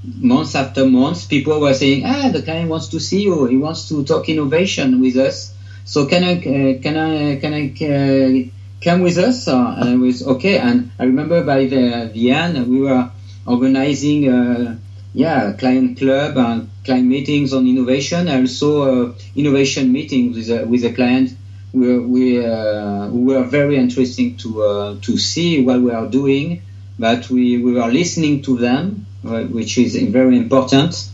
months 0.04 0.56
after 0.56 0.86
months, 0.86 1.26
people 1.26 1.60
were 1.60 1.74
saying, 1.74 2.04
"Ah, 2.06 2.30
the 2.30 2.42
client 2.42 2.70
wants 2.70 2.88
to 2.90 3.00
see 3.00 3.24
you. 3.24 3.46
He 3.46 3.58
wants 3.58 3.90
to 3.90 4.04
talk 4.04 4.30
innovation 4.30 5.02
with 5.02 5.18
us. 5.18 5.54
So 5.86 6.06
can 6.06 6.24
I 6.24 6.34
uh, 6.38 6.82
can 6.82 6.96
I 6.98 7.36
can 7.42 7.54
I 7.54 8.50
come 8.82 9.02
with 9.02 9.18
us?" 9.18 9.48
Uh, 9.48 9.76
and 9.78 9.90
I 9.90 9.96
was 9.96 10.26
okay. 10.26 10.58
And 10.58 10.92
I 11.00 11.04
remember 11.06 11.44
by 11.44 11.66
the 11.66 12.10
the 12.14 12.32
end, 12.32 12.68
we 12.70 12.80
were 12.80 13.10
organizing 13.46 14.30
uh, 14.30 14.78
yeah, 15.14 15.54
client 15.54 15.98
club 15.98 16.38
and 16.38 16.70
client 16.86 17.08
meetings 17.08 17.54
on 17.54 17.68
innovation, 17.68 18.30
also 18.30 18.70
uh, 18.84 19.14
innovation 19.36 19.92
meetings 19.92 20.38
with 20.38 20.68
with 20.70 20.84
a 20.86 20.94
client. 20.94 21.36
We 21.74 22.00
we 22.00 22.46
uh, 22.46 23.08
we 23.10 23.34
were 23.34 23.44
very 23.44 23.78
interesting 23.78 24.38
to 24.38 24.64
uh, 24.64 24.96
to 25.02 25.18
see 25.18 25.64
what 25.64 25.82
we 25.82 25.92
are 25.92 26.08
doing, 26.08 26.62
but 26.98 27.30
we 27.30 27.62
we 27.62 27.80
are 27.80 27.92
listening 27.92 28.42
to 28.44 28.58
them, 28.58 29.06
uh, 29.26 29.44
which 29.44 29.78
is 29.78 29.96
very 29.96 30.38
important. 30.38 31.10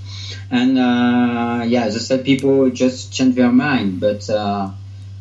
And 0.52 0.78
uh, 0.78 1.66
yeah, 1.68 1.84
as 1.86 1.96
I 1.96 2.00
said, 2.00 2.26
people 2.26 2.70
just 2.70 3.12
change 3.12 3.36
their 3.36 3.52
mind, 3.52 4.00
but 4.00 4.30
uh, 4.30 4.70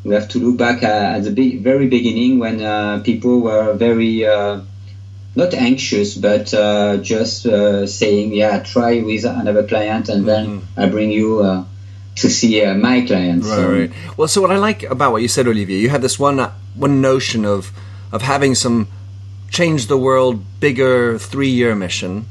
we 0.05 0.15
have 0.15 0.29
to 0.31 0.39
look 0.39 0.59
back 0.59 0.83
at, 0.83 1.27
at 1.27 1.35
the 1.35 1.57
very 1.57 1.89
beginning 1.89 2.39
when 2.39 3.03
people 3.03 3.41
were 3.41 3.73
very 3.75 4.25
not 5.37 5.55
anxious, 5.55 6.15
but 6.15 6.55
uh, 6.55 6.99
just 6.99 7.47
uh, 7.47 7.87
saying, 7.87 8.33
yeah, 8.33 8.63
try 8.63 9.01
with 9.01 9.25
another 9.25 9.67
client, 9.67 10.09
and 10.09 10.27
then 10.27 10.47
mm-hmm. 10.47 10.81
I 10.81 10.87
bring 10.87 11.11
you 11.11 11.41
uh, 11.41 11.65
to 12.17 12.31
see 12.31 12.65
uh, 12.65 12.75
my 12.75 13.01
clients. 13.03 13.47
Right, 13.47 13.57
so, 13.57 13.73
right. 13.73 13.93
Well, 14.17 14.29
so 14.29 14.41
what 14.41 14.51
I 14.51 14.59
like 14.59 14.83
about 14.85 15.13
what 15.13 15.23
you 15.23 15.29
said, 15.29 15.47
Olivier, 15.47 15.79
you 15.79 15.89
had 15.89 16.03
this 16.03 16.19
one 16.19 16.41
uh, 16.41 16.53
one 16.75 17.01
notion 17.01 17.45
of 17.45 17.73
of 18.13 18.23
having 18.23 18.55
some 18.55 18.89
change 19.51 19.87
the 19.87 19.97
world 19.97 20.43
bigger 20.61 21.19
three 21.19 21.51
year 21.51 21.75
mission, 21.75 22.27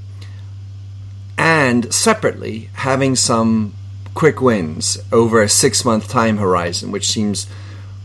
and 1.38 1.94
separately 1.94 2.70
having 2.74 3.16
some 3.16 3.74
quick 4.14 4.42
wins 4.42 4.98
over 5.12 5.42
a 5.42 5.50
six 5.50 5.84
month 5.84 6.08
time 6.08 6.38
horizon, 6.38 6.92
which 6.92 7.08
seems 7.08 7.48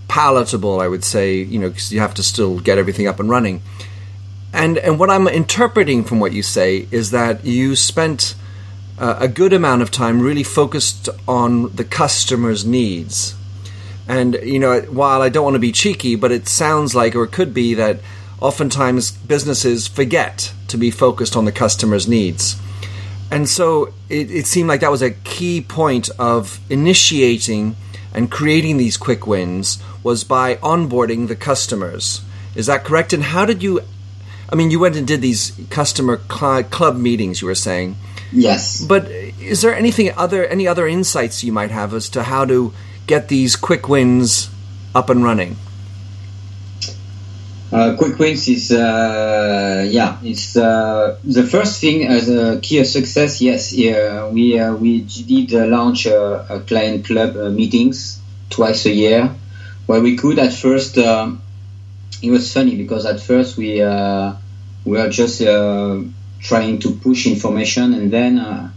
palatable, 0.09 0.81
I 0.81 0.89
would 0.89 1.05
say, 1.05 1.37
you 1.37 1.59
know, 1.59 1.69
because 1.69 1.93
you 1.93 2.01
have 2.01 2.15
to 2.15 2.23
still 2.23 2.61
get 2.61 2.79
everything 2.79 3.07
up 3.07 3.21
and 3.21 3.29
running. 3.29 3.63
And 4.53 4.79
and 4.79 4.99
what 4.99 5.11
I'm 5.11 5.29
interpreting 5.29 6.05
from 6.05 6.21
what 6.21 6.33
you 6.33 6.43
say 6.43 6.89
is 6.91 7.11
that 7.11 7.45
you 7.45 7.77
spent 7.77 8.35
uh, 8.99 9.17
a 9.21 9.29
good 9.29 9.53
amount 9.53 9.83
of 9.83 9.91
time 9.91 10.21
really 10.21 10.43
focused 10.43 11.09
on 11.27 11.75
the 11.75 11.85
customer's 11.85 12.65
needs. 12.65 13.35
And 14.09 14.35
you 14.43 14.59
know, 14.59 14.81
while 14.83 15.23
I 15.23 15.29
don't 15.29 15.45
want 15.45 15.55
to 15.55 15.61
be 15.61 15.73
cheeky, 15.73 16.17
but 16.17 16.33
it 16.33 16.49
sounds 16.49 16.95
like, 16.95 17.15
or 17.15 17.25
it 17.25 17.33
could 17.33 17.53
be, 17.53 17.75
that 17.75 18.01
oftentimes 18.41 19.11
businesses 19.11 19.87
forget 19.87 20.53
to 20.69 20.77
be 20.77 20.91
focused 20.91 21.37
on 21.37 21.45
the 21.45 21.53
customer's 21.53 22.09
needs. 22.09 22.61
And 23.31 23.49
so 23.49 23.93
it, 24.09 24.31
it 24.31 24.47
seemed 24.47 24.69
like 24.69 24.81
that 24.81 24.91
was 24.91 25.03
a 25.03 25.11
key 25.11 25.61
point 25.61 26.09
of 26.19 26.61
initiating 26.71 27.77
and 28.15 28.31
creating 28.31 28.79
these 28.79 28.97
quick 28.97 29.27
wins 29.27 29.83
was 30.03 30.25
by 30.25 30.57
onboarding 30.57 31.29
the 31.29 31.37
customers. 31.37 32.23
Is 32.55 32.67
that 32.67 32.85
correct? 32.85 33.13
And 33.13 33.23
how 33.23 33.45
did 33.45 33.63
you 33.63 33.83
I 34.51 34.57
mean, 34.57 34.71
you 34.71 34.81
went 34.81 34.97
and 34.97 35.07
did 35.07 35.21
these 35.21 35.53
customer 35.69 36.21
cl- 36.31 36.65
club 36.65 36.97
meetings. 36.97 37.43
You 37.43 37.49
were 37.49 37.55
saying, 37.55 37.97
yes. 38.33 38.85
But 38.85 39.11
is 39.11 39.63
there 39.63 39.75
anything 39.75 40.13
other, 40.17 40.47
any 40.47 40.67
other 40.67 40.87
insights 40.87 41.45
you 41.45 41.53
might 41.53 41.71
have 41.71 41.95
as 41.95 42.09
to 42.11 42.23
how 42.25 42.45
to 42.45 42.73
get 43.07 43.29
these 43.29 43.57
quick 43.57 43.89
wins 43.89 44.51
up 44.95 45.11
and 45.11 45.23
running? 45.25 45.57
Uh, 47.71 47.97
quick 47.99 48.19
wins 48.19 48.49
is 48.49 48.73
uh, 48.73 49.87
yeah, 49.91 50.19
it's 50.23 50.57
uh, 50.57 51.19
the 51.23 51.43
first 51.43 51.83
thing 51.83 52.07
as 52.07 52.31
a 52.31 52.59
key 52.61 52.79
of 52.79 52.87
success. 52.87 53.43
Yes, 53.43 53.75
yeah, 53.75 54.27
we 54.29 54.59
uh, 54.59 54.75
we 54.75 55.03
did 55.03 55.53
uh, 55.53 55.67
launch 55.67 56.07
a, 56.07 56.47
a, 56.49 56.61
client 56.61 57.05
club 57.05 57.37
uh, 57.37 57.51
meetings 57.51 58.23
twice 58.49 58.87
a 58.87 58.91
year, 58.91 59.35
where 59.85 60.01
we 60.01 60.17
could 60.17 60.39
at 60.39 60.55
first 60.55 60.97
it 62.23 62.31
was 62.31 62.53
funny 62.53 62.77
because 62.77 63.07
at 63.07 63.21
first 63.21 63.57
we 63.57 63.81
uh, 63.81 64.35
we 64.85 64.97
were 64.97 65.09
just 65.09 65.43
uh, 65.43 66.01
trying 66.41 66.79
to 66.81 66.93
push 66.93 67.27
information, 67.27 67.95
and 67.95 68.11
then 68.11 68.39
uh, 68.39 68.71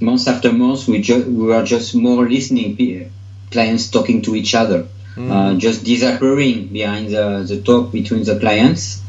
month 0.00 0.28
after 0.28 0.52
month 0.52 0.86
we 0.88 1.00
just 1.00 1.26
we 1.26 1.44
were 1.46 1.64
just 1.64 1.94
more 1.94 2.28
listening, 2.28 3.10
clients 3.50 3.90
talking 3.90 4.22
to 4.22 4.34
each 4.34 4.54
other, 4.54 4.86
mm. 5.16 5.58
just 5.58 5.84
disappearing 5.84 6.68
behind 6.68 7.10
the, 7.10 7.44
the 7.46 7.60
talk 7.62 7.92
between 7.92 8.24
the 8.24 8.38
clients. 8.38 9.02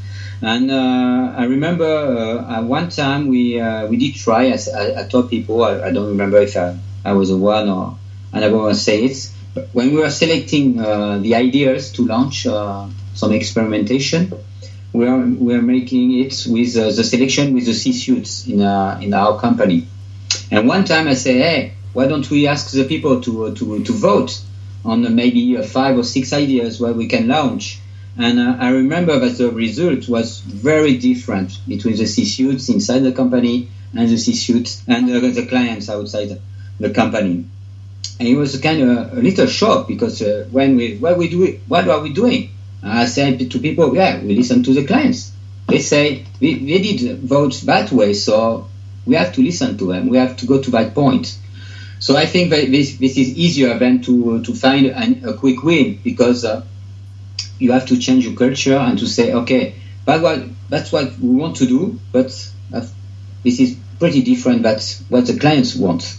And 0.44 0.72
uh, 0.72 1.36
I 1.38 1.46
remember 1.46 1.86
uh, 1.86 2.58
at 2.58 2.64
one 2.64 2.90
time 2.90 3.28
we 3.28 3.60
uh, 3.60 3.88
we 3.88 3.98
did 3.98 4.16
try. 4.16 4.48
I, 4.48 5.02
I, 5.02 5.08
told 5.08 5.30
people 5.30 5.64
I, 5.64 5.88
I, 5.88 5.92
don't 5.92 6.08
remember 6.08 6.38
if 6.42 6.58
I, 6.58 6.78
I 7.06 7.14
was 7.14 7.30
the 7.30 7.38
one 7.38 7.70
or 7.70 7.96
I 8.34 8.48
want 8.50 8.74
to 8.74 8.80
say 8.80 9.04
it. 9.04 9.30
But 9.54 9.70
when 9.74 9.94
we 9.94 10.00
were 10.00 10.10
selecting 10.10 10.78
the 10.78 11.36
ideas 11.36 11.92
to 11.94 12.06
launch 12.08 12.48
some 13.14 13.34
experimentation. 13.34 14.34
We 14.94 15.08
are, 15.08 15.20
we 15.20 15.54
are 15.56 15.62
making 15.62 16.20
it 16.20 16.46
with 16.50 16.76
uh, 16.76 16.92
the 16.92 17.04
selection 17.04 17.54
with 17.54 17.66
the 17.66 17.74
C-suites 17.74 18.48
in, 18.48 18.62
uh, 18.62 19.00
in 19.02 19.14
our 19.14 19.40
company. 19.40 19.88
And 20.52 20.68
one 20.68 20.84
time 20.84 21.08
I 21.08 21.14
say, 21.14 21.38
hey, 21.38 21.74
why 21.94 22.08
don't 22.08 22.30
we 22.30 22.48
ask 22.48 22.72
the 22.72 22.84
people 22.84 23.22
to, 23.22 23.46
uh, 23.46 23.56
to, 23.56 23.84
to 23.84 23.94
vote 23.94 24.42
on 24.84 25.16
maybe 25.16 25.58
uh, 25.58 25.64
five 25.64 25.98
or 25.98 26.04
six 26.04 26.34
ideas 26.34 26.82
where 26.82 26.92
we 26.92 27.08
can 27.08 27.30
launch? 27.30 27.80
And 28.18 28.38
uh, 28.38 28.58
I 28.60 28.70
remember 28.70 29.18
that 29.20 29.38
the 29.38 29.50
result 29.50 30.10
was 30.10 30.42
very 30.42 30.98
different 30.98 31.58
between 31.66 31.96
the 31.96 32.06
C-suites 32.06 32.68
inside 32.68 33.00
the 33.00 33.14
company 33.14 33.70
and 33.96 34.10
the 34.10 34.18
C-suites 34.18 34.84
and 34.88 35.10
uh, 35.10 35.20
the 35.20 35.46
clients 35.48 35.90
outside 35.90 36.38
the 36.82 36.90
company. 36.90 37.46
And 38.20 38.28
it 38.28 38.36
was 38.36 38.60
kind 38.60 38.82
of 38.82 39.18
a 39.18 39.22
little 39.22 39.48
shock 39.48 39.88
because 39.88 40.22
when 40.52 40.76
we, 40.76 40.98
what 40.98 41.18
we 41.18 41.30
do, 41.30 41.60
what 41.68 41.88
are 41.88 42.02
we 42.02 42.14
doing? 42.14 42.51
I 42.84 43.06
say 43.06 43.38
to 43.38 43.60
people, 43.60 43.96
yeah, 43.96 44.22
we 44.22 44.36
listen 44.36 44.64
to 44.64 44.74
the 44.74 44.86
clients. 44.86 45.32
They 45.68 45.80
say 45.80 46.26
we, 46.40 46.80
did 46.80 47.20
vote 47.20 47.54
that 47.66 47.92
way, 47.92 48.14
so 48.14 48.68
we 49.06 49.16
have 49.16 49.34
to 49.34 49.42
listen 49.42 49.78
to 49.78 49.88
them. 49.88 50.10
We 50.10 50.18
have 50.18 50.38
to 50.38 50.46
go 50.46 50.62
to 50.62 50.72
that 50.72 50.94
point. 50.94 51.38
So 52.00 52.18
I 52.18 52.26
think 52.26 52.50
that 52.50 52.72
this, 52.72 52.98
this 52.98 53.18
is 53.18 53.38
easier 53.38 53.78
than 53.78 54.02
to, 54.04 54.44
to 54.44 54.56
find 54.56 54.88
an, 54.88 55.24
a 55.24 55.36
quick 55.36 55.64
win 55.64 56.00
because 56.04 56.44
uh, 56.44 56.66
you 57.60 57.72
have 57.72 57.86
to 57.88 57.98
change 57.98 58.26
your 58.26 58.36
culture 58.36 58.76
and 58.76 58.98
to 59.00 59.08
say, 59.08 59.34
okay, 59.34 59.76
that's 60.06 60.24
what, 60.24 60.44
that's 60.70 60.92
what 60.92 61.18
we 61.20 61.30
want 61.30 61.58
to 61.58 61.68
do, 61.68 62.00
but 62.12 62.26
this 63.44 63.60
is 63.60 63.78
pretty 64.00 64.24
different 64.24 64.64
than 64.64 64.80
what 65.10 65.28
the 65.28 65.38
clients 65.38 65.76
want. 65.76 66.18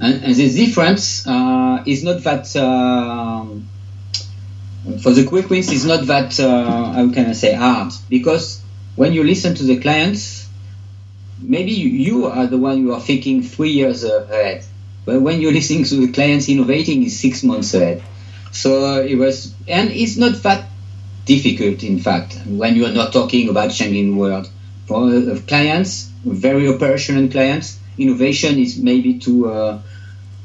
And, 0.00 0.22
and 0.22 0.34
the 0.34 0.48
difference 0.48 1.26
uh, 1.26 1.82
is 1.86 2.04
not 2.04 2.22
that 2.22 2.54
um, 2.56 3.68
for 5.02 5.12
the 5.12 5.24
quick 5.26 5.50
wins 5.50 5.70
is 5.70 5.84
not 5.84 6.06
that 6.06 6.38
uh, 6.38 6.92
how 6.92 7.10
can 7.10 7.26
I 7.26 7.32
say 7.32 7.52
hard 7.52 7.92
because 8.08 8.62
when 8.94 9.12
you 9.12 9.24
listen 9.24 9.54
to 9.56 9.64
the 9.64 9.78
clients, 9.78 10.48
maybe 11.40 11.72
you 11.72 12.26
are 12.26 12.46
the 12.46 12.58
one 12.58 12.78
who 12.78 12.92
are 12.92 13.00
thinking 13.00 13.42
three 13.42 13.70
years 13.70 14.04
ahead, 14.04 14.64
but 15.04 15.20
when 15.20 15.40
you're 15.40 15.52
listening 15.60 15.84
to 15.84 16.06
the 16.06 16.12
clients, 16.12 16.48
innovating 16.48 17.02
is 17.02 17.18
six 17.18 17.42
months 17.42 17.74
ahead. 17.74 18.02
So 18.52 19.02
it 19.02 19.16
was, 19.16 19.54
and 19.68 19.90
it's 19.90 20.16
not 20.16 20.42
that 20.44 20.66
difficult, 21.26 21.82
in 21.82 21.98
fact, 21.98 22.38
when 22.46 22.76
you 22.76 22.86
are 22.86 22.92
not 22.92 23.12
talking 23.12 23.48
about 23.48 23.70
changing 23.70 24.12
the 24.12 24.16
world. 24.16 24.48
For 24.86 25.10
uh, 25.10 25.38
clients, 25.46 26.10
very 26.24 26.68
operational 26.72 27.28
clients, 27.28 27.78
innovation 27.98 28.58
is 28.58 28.78
maybe 28.78 29.18
to 29.20 29.48
uh, 29.50 29.82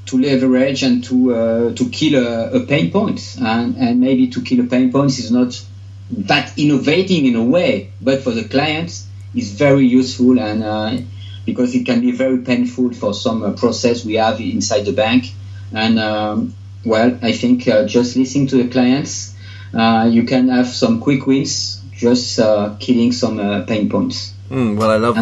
to 0.07 0.17
leverage 0.19 0.83
and 0.83 1.03
to 1.03 1.33
uh, 1.33 1.73
to 1.73 1.89
kill 1.89 2.15
a, 2.25 2.51
a, 2.51 2.65
pain 2.65 2.91
point, 2.91 3.37
and, 3.39 3.75
and 3.77 3.99
maybe 3.99 4.27
to 4.29 4.41
kill 4.41 4.59
a 4.59 4.67
pain 4.67 4.91
point 4.91 5.11
is 5.11 5.31
not 5.31 5.63
that 6.11 6.57
innovating 6.57 7.25
in 7.25 7.35
a 7.35 7.43
way, 7.43 7.91
but 8.01 8.21
for 8.21 8.31
the 8.31 8.43
clients, 8.47 9.07
is 9.33 9.51
very 9.53 9.85
useful 9.85 10.39
and 10.39 10.63
uh, 10.63 10.97
because 11.45 11.73
it 11.73 11.85
can 11.85 12.01
be 12.01 12.11
very 12.11 12.39
painful 12.39 12.93
for 12.93 13.13
some 13.13 13.43
uh, 13.43 13.51
process 13.53 14.03
we 14.03 14.15
have 14.15 14.39
inside 14.39 14.81
the 14.81 14.93
bank. 14.93 15.25
And 15.73 15.99
um, 15.99 16.53
well, 16.85 17.17
I 17.21 17.31
think 17.31 17.67
uh, 17.67 17.85
just 17.85 18.17
listening 18.17 18.47
to 18.47 18.63
the 18.63 18.69
clients, 18.69 19.35
uh, 19.73 20.09
you 20.11 20.23
can 20.23 20.49
have 20.49 20.67
some 20.67 20.99
quick 20.99 21.25
wins, 21.25 21.81
just 21.93 22.39
uh, 22.39 22.75
killing 22.79 23.11
some 23.11 23.65
pain 23.65 23.89
points. 23.89 24.33
Mm, 24.49 24.77
well, 24.77 24.91
I 24.91 24.97
love. 24.97 25.17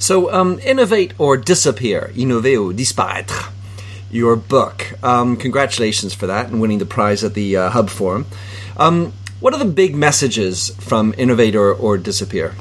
So, 0.00 0.32
um, 0.32 0.58
innovate 0.60 1.12
or 1.18 1.36
disappear, 1.36 2.10
innover 2.16 2.56
ou 2.56 2.72
disparaître. 2.72 3.52
Your 4.10 4.34
book. 4.34 4.94
Um, 5.02 5.36
congratulations 5.36 6.14
for 6.14 6.26
that 6.26 6.48
and 6.48 6.58
winning 6.58 6.78
the 6.78 6.86
prize 6.86 7.22
at 7.22 7.34
the 7.34 7.54
uh, 7.54 7.68
Hub 7.68 7.90
Forum. 7.90 8.24
Um, 8.78 9.12
what 9.40 9.52
are 9.52 9.58
the 9.58 9.70
big 9.70 9.94
messages 9.94 10.70
from 10.78 11.14
innovate 11.18 11.54
or, 11.54 11.74
or 11.74 11.98
disappear? 11.98 12.54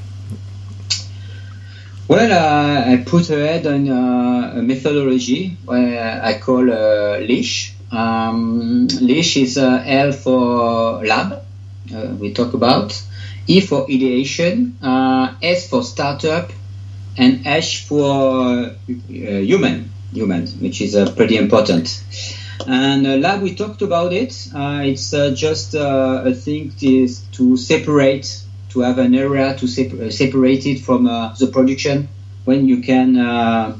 Well, 2.10 2.30
uh, 2.30 2.92
I 2.92 3.04
put 3.06 3.30
ahead 3.30 3.66
on 3.66 3.88
uh, 3.88 4.60
a 4.60 4.62
methodology 4.62 5.56
where 5.64 6.22
I 6.22 6.40
call 6.40 6.70
uh, 6.70 7.20
LISH. 7.20 7.74
Um, 7.90 8.88
LISH 9.00 9.38
is 9.38 9.58
L 9.58 10.12
for 10.12 11.06
lab, 11.06 11.42
uh, 11.96 12.08
we 12.20 12.34
talk 12.34 12.54
about, 12.54 13.02
E 13.48 13.62
for 13.62 13.90
ideation, 13.90 14.78
uh, 14.84 15.36
S 15.42 15.70
for 15.70 15.84
startup, 15.84 16.52
and 17.20 17.46
H 17.46 17.84
for 17.84 18.66
uh, 18.66 18.74
human, 18.88 19.92
human, 20.14 20.48
which 20.64 20.82
is 20.82 20.96
uh, 20.96 21.12
pretty 21.12 21.36
important. 21.36 22.02
And 22.66 23.06
uh, 23.06 23.16
lab, 23.18 23.42
we 23.42 23.56
talked 23.56 23.82
about 23.82 24.14
it. 24.14 24.34
Uh, 24.56 24.82
it's 24.86 25.14
uh, 25.14 25.32
just 25.32 25.76
uh, 25.76 26.24
a 26.26 26.34
thing 26.34 26.74
is 26.82 27.20
to 27.34 27.58
separate, 27.58 28.42
to 28.70 28.80
have 28.80 29.00
an 29.00 29.14
area 29.16 29.56
to 29.58 29.68
separ- 29.68 30.10
separate 30.12 30.66
it 30.66 30.80
from 30.80 31.04
the 31.04 31.50
production 31.52 32.08
when 32.46 32.68
you 32.68 32.82
can 32.82 33.18
uh, 33.18 33.78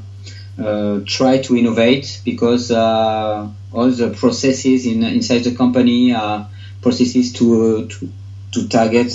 uh, 0.62 1.00
try 1.06 1.38
to 1.42 1.56
innovate 1.56 2.22
because 2.26 2.72
uh, 2.72 3.48
all 3.72 3.90
the 3.90 4.10
processes 4.12 4.86
in, 4.86 5.04
inside 5.04 5.44
the 5.46 5.56
company 5.56 6.14
are 6.14 6.50
processes 6.82 7.32
to 7.34 7.88
to, 7.88 8.10
to 8.52 8.68
target 8.68 9.08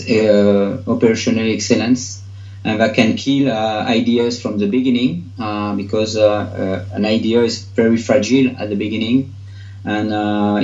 operational 0.88 1.50
excellence 1.52 2.23
and 2.64 2.80
that 2.80 2.94
can 2.94 3.16
kill 3.16 3.50
uh, 3.50 3.84
ideas 3.84 4.40
from 4.40 4.58
the 4.58 4.66
beginning 4.66 5.32
uh, 5.38 5.74
because 5.74 6.16
uh, 6.16 6.86
an 6.92 7.04
idea 7.04 7.42
is 7.42 7.62
very 7.62 7.98
fragile 7.98 8.56
at 8.58 8.68
the 8.70 8.76
beginning 8.76 9.34
and 9.84 10.12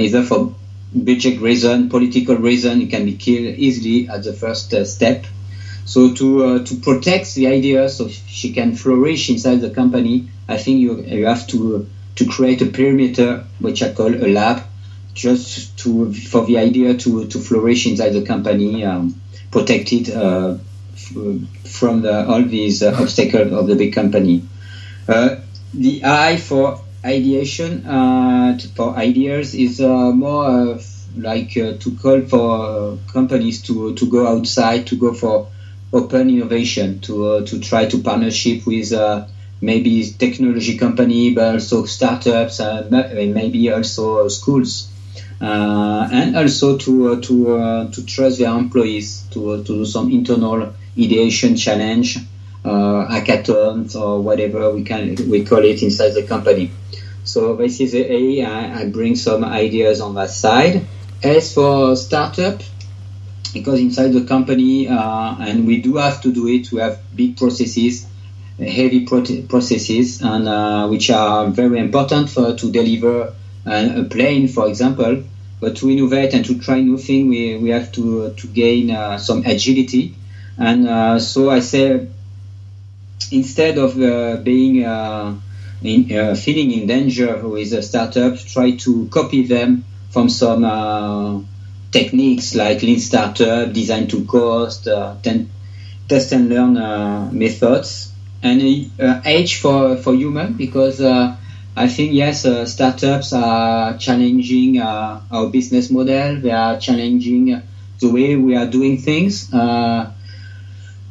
either 0.01 0.23
for 0.23 0.55
budget 0.95 1.41
reason, 1.41 1.89
political 1.89 2.37
reason, 2.37 2.81
it 2.83 2.91
can 2.91 3.05
be 3.05 3.15
killed 3.15 3.55
easily 3.57 4.09
at 4.09 4.25
the 4.25 4.33
first 4.33 4.75
step. 4.85 5.25
So 5.85 6.15
to 6.15 6.45
uh, 6.45 6.65
to 6.65 6.75
protect 6.77 7.35
the 7.35 7.49
idea 7.49 7.89
so 7.89 8.09
she 8.09 8.53
can 8.53 8.75
flourish 8.75 9.31
inside 9.31 9.57
the 9.57 9.71
company, 9.71 10.29
I 10.49 10.57
think 10.57 10.81
you 10.81 11.03
you 11.03 11.27
have 11.27 11.47
to 11.49 11.89
to 12.17 12.27
create 12.27 12.63
a 12.63 12.67
perimeter 12.67 13.45
which 13.59 13.83
I 13.83 13.93
call 13.93 14.15
a 14.15 14.29
lab, 14.29 14.63
just 15.15 15.77
to 15.79 16.13
for 16.13 16.47
the 16.47 16.59
idea 16.59 16.95
to 16.95 17.27
to 17.27 17.39
flourish 17.39 17.87
inside 17.87 18.11
the 18.11 18.23
company, 18.23 18.85
um, 18.85 19.21
protected 19.51 20.11
uh, 20.11 20.59
from 21.65 22.03
the, 22.03 22.27
all 22.29 22.43
these 22.43 22.83
uh, 22.83 22.97
obstacles 23.01 23.53
of 23.53 23.67
the 23.67 23.77
big 23.77 23.95
company. 23.95 24.43
Uh, 25.09 25.37
the 25.75 26.05
I 26.05 26.37
for 26.37 26.81
ideation 27.05 27.87
uh, 27.87 28.59
for 28.75 28.95
ideas 28.97 29.55
is 29.55 29.81
uh, 29.81 30.13
more 30.13 30.79
like 31.17 31.57
uh, 31.57 31.73
to 31.79 31.97
call 31.97 32.21
for 32.23 32.99
companies 33.13 33.63
to 33.63 33.95
to 33.95 34.07
go 34.07 34.27
outside 34.27 34.87
to 34.87 34.97
go 34.97 35.15
for 35.15 35.49
open 35.93 36.29
innovation 36.29 37.01
to 37.01 37.27
uh, 37.27 37.47
to 37.47 37.59
try 37.59 37.87
to 37.87 37.99
partnership 37.99 38.67
with 38.67 38.93
maybe 39.61 40.05
technology 40.19 40.79
company 40.79 41.35
but 41.35 41.55
also 41.55 41.85
startups 41.85 42.61
and 42.61 42.91
maybe 43.35 43.71
also 43.71 44.29
schools 44.29 44.89
and 45.41 46.37
also 46.37 46.77
to 46.79 47.21
to 47.21 47.89
to 47.93 48.07
trust 48.07 48.39
their 48.39 48.57
employees 48.57 49.25
to 49.31 49.63
to 49.65 49.79
do 49.79 49.85
some 49.85 50.13
internal 50.13 50.73
ideation 51.01 51.57
challenge, 51.57 52.19
uh, 52.65 53.07
hackathons, 53.09 53.97
or 53.97 54.21
whatever 54.21 54.71
we 54.71 54.83
can 54.85 55.17
we 55.31 55.45
call 55.45 55.65
it 55.65 55.83
inside 55.83 56.11
the 56.11 56.27
company. 56.27 56.71
So 57.25 57.55
this 57.57 57.81
is 57.81 57.95
A. 57.95 58.43
I, 58.43 58.81
I 58.81 58.89
bring 58.89 59.17
some 59.17 59.45
ideas 59.45 60.01
on 60.01 60.15
that 60.15 60.31
side. 60.31 60.87
As 61.23 61.53
for 61.53 61.97
startup, 61.97 62.63
because 63.53 63.81
inside 63.81 64.09
the 64.09 64.25
company, 64.25 64.89
uh, 64.89 65.37
and 65.39 65.67
we 65.67 65.81
do 65.83 65.97
have 65.97 66.23
to 66.23 66.33
do 66.33 66.49
it, 66.49 66.73
we 66.73 66.81
have 66.81 66.99
big 67.15 67.37
processes, 67.37 68.07
heavy 68.59 69.05
processes, 69.05 70.23
and 70.23 70.49
uh, 70.49 70.89
which 70.89 71.11
are 71.11 71.49
very 71.51 71.79
important 71.79 72.31
for 72.31 72.55
to 72.55 72.73
deliver 72.73 73.35
a, 73.67 74.05
plane, 74.05 74.49
for 74.49 74.67
example. 74.67 75.25
But 75.61 75.77
to 75.77 75.91
innovate 75.91 76.33
and 76.33 76.43
to 76.47 76.59
try 76.59 76.81
new 76.81 76.97
things, 76.97 77.29
we, 77.29 77.59
we 77.59 77.69
have 77.69 77.93
to 77.93 78.33
to 78.33 78.47
gain 78.47 78.91
uh, 78.91 79.19
some 79.19 79.45
agility 79.45 80.15
and 80.61 80.87
uh, 80.87 81.18
so 81.18 81.51
I 81.51 81.61
say, 81.61 82.09
instead 83.31 83.79
of 83.79 84.01
uh, 84.01 84.37
being 84.37 84.85
uh, 84.85 85.35
in, 85.83 86.16
uh, 86.16 86.35
feeling 86.35 86.70
in 86.73 86.87
danger 86.87 87.37
with 87.49 87.73
a 87.73 87.83
startup, 87.83 88.38
try 88.38 88.73
to 88.73 89.09
copy 89.09 89.46
them 89.46 89.85
from 90.11 90.29
some 90.29 90.64
uh, 90.64 91.40
techniques 91.92 92.55
like 92.55 92.83
lean 92.83 92.99
startup, 92.99 93.73
design 93.73 94.09
to 94.09 94.25
cost, 94.25 94.88
uh, 94.88 95.14
test 96.09 96.33
and 96.33 96.49
learn 96.49 96.75
methods, 97.38 98.12
and 98.42 98.61
age 99.25 99.61
for 99.61 99.96
for 99.96 100.14
human 100.14 100.55
because. 100.55 101.01
I 101.77 101.87
think 101.87 102.12
yes, 102.12 102.42
startups 102.70 103.33
are 103.33 103.96
challenging 103.96 104.81
our 104.81 105.49
business 105.51 105.88
model. 105.88 106.40
They 106.40 106.51
are 106.51 106.77
challenging 106.79 107.62
the 108.01 108.09
way 108.11 108.35
we 108.35 108.57
are 108.57 108.66
doing 108.66 108.99
things. 108.99 109.55
Uh, 109.55 110.11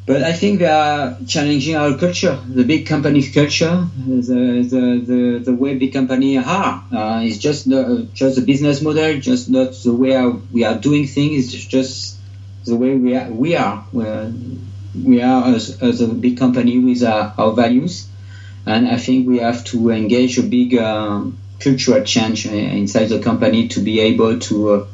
but 0.09 0.23
I 0.23 0.33
think 0.33 0.57
they 0.57 0.65
are 0.65 1.15
challenging 1.27 1.75
our 1.75 1.95
culture, 1.95 2.35
the 2.47 2.63
big 2.63 2.87
company 2.87 3.21
culture, 3.29 3.87
the, 4.07 4.65
the, 4.67 5.03
the, 5.05 5.41
the 5.45 5.53
way 5.53 5.75
big 5.77 5.93
company 5.93 6.35
are. 6.35 6.83
Uh, 6.91 7.21
it's 7.23 7.37
just 7.37 7.69
the, 7.69 8.07
just 8.15 8.35
the 8.35 8.41
business 8.41 8.81
model, 8.81 9.19
just 9.19 9.51
not 9.51 9.73
the 9.73 9.93
way 9.93 10.17
we 10.51 10.63
are 10.63 10.73
doing 10.73 11.05
things. 11.05 11.53
It's 11.53 11.63
just 11.63 12.17
the 12.65 12.75
way 12.75 12.95
we 12.95 13.15
are. 13.15 13.29
We 13.29 13.55
are, 13.55 13.85
We're, 13.93 14.33
we 14.95 15.21
are 15.21 15.53
as, 15.53 15.79
as 15.79 16.01
a 16.01 16.07
big 16.07 16.39
company 16.39 16.79
with 16.79 17.03
our, 17.03 17.31
our, 17.37 17.51
values, 17.51 18.09
and 18.65 18.87
I 18.87 18.97
think 18.97 19.27
we 19.27 19.37
have 19.37 19.63
to 19.65 19.91
engage 19.91 20.39
a 20.39 20.43
big 20.43 20.73
uh, 20.73 21.21
cultural 21.59 22.03
change 22.03 22.47
inside 22.47 23.09
the 23.09 23.19
company 23.19 23.67
to 23.67 23.79
be 23.79 23.99
able 23.99 24.39
to. 24.39 24.71
Uh, 24.71 24.85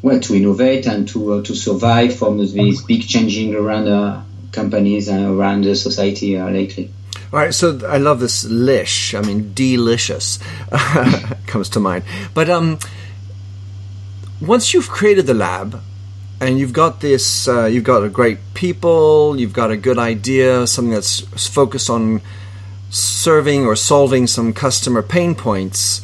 well, 0.00 0.20
to 0.20 0.36
innovate 0.36 0.86
and 0.86 1.08
to 1.08 1.32
uh, 1.32 1.42
to 1.42 1.56
survive 1.56 2.16
from 2.16 2.38
these 2.38 2.82
big 2.82 3.02
changing 3.02 3.52
around 3.52 3.88
uh, 3.88 4.22
companies 4.52 5.08
around 5.08 5.64
the 5.64 5.74
society 5.74 6.38
uh, 6.38 6.48
lately. 6.48 6.90
All 7.32 7.38
right, 7.40 7.52
so 7.52 7.78
I 7.86 7.98
love 7.98 8.20
this 8.20 8.44
lish. 8.44 9.14
I 9.14 9.20
mean, 9.20 9.52
delicious 9.52 10.38
comes 11.46 11.68
to 11.70 11.80
mind. 11.80 12.04
But 12.32 12.48
um, 12.48 12.78
once 14.40 14.72
you've 14.72 14.88
created 14.88 15.26
the 15.26 15.34
lab 15.34 15.82
and 16.40 16.58
you've 16.58 16.72
got 16.72 17.00
this, 17.00 17.46
uh, 17.46 17.66
you've 17.66 17.84
got 17.84 18.02
a 18.02 18.08
great 18.08 18.38
people, 18.54 19.38
you've 19.38 19.52
got 19.52 19.70
a 19.70 19.76
good 19.76 19.98
idea, 19.98 20.66
something 20.66 20.94
that's 20.94 21.20
focused 21.48 21.90
on 21.90 22.22
serving 22.88 23.66
or 23.66 23.76
solving 23.76 24.26
some 24.26 24.54
customer 24.54 25.02
pain 25.02 25.34
points. 25.34 26.00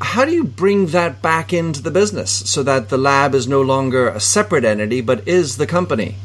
How 0.00 0.24
do 0.24 0.30
you 0.30 0.44
bring 0.44 0.86
that 0.88 1.20
back 1.20 1.52
into 1.52 1.82
the 1.82 1.90
business 1.90 2.30
so 2.30 2.62
that 2.62 2.88
the 2.88 2.96
lab 2.96 3.34
is 3.34 3.48
no 3.48 3.60
longer 3.60 4.08
a 4.08 4.20
separate 4.20 4.64
entity 4.64 5.00
but 5.00 5.26
is 5.26 5.56
the 5.56 5.66
company? 5.66 6.16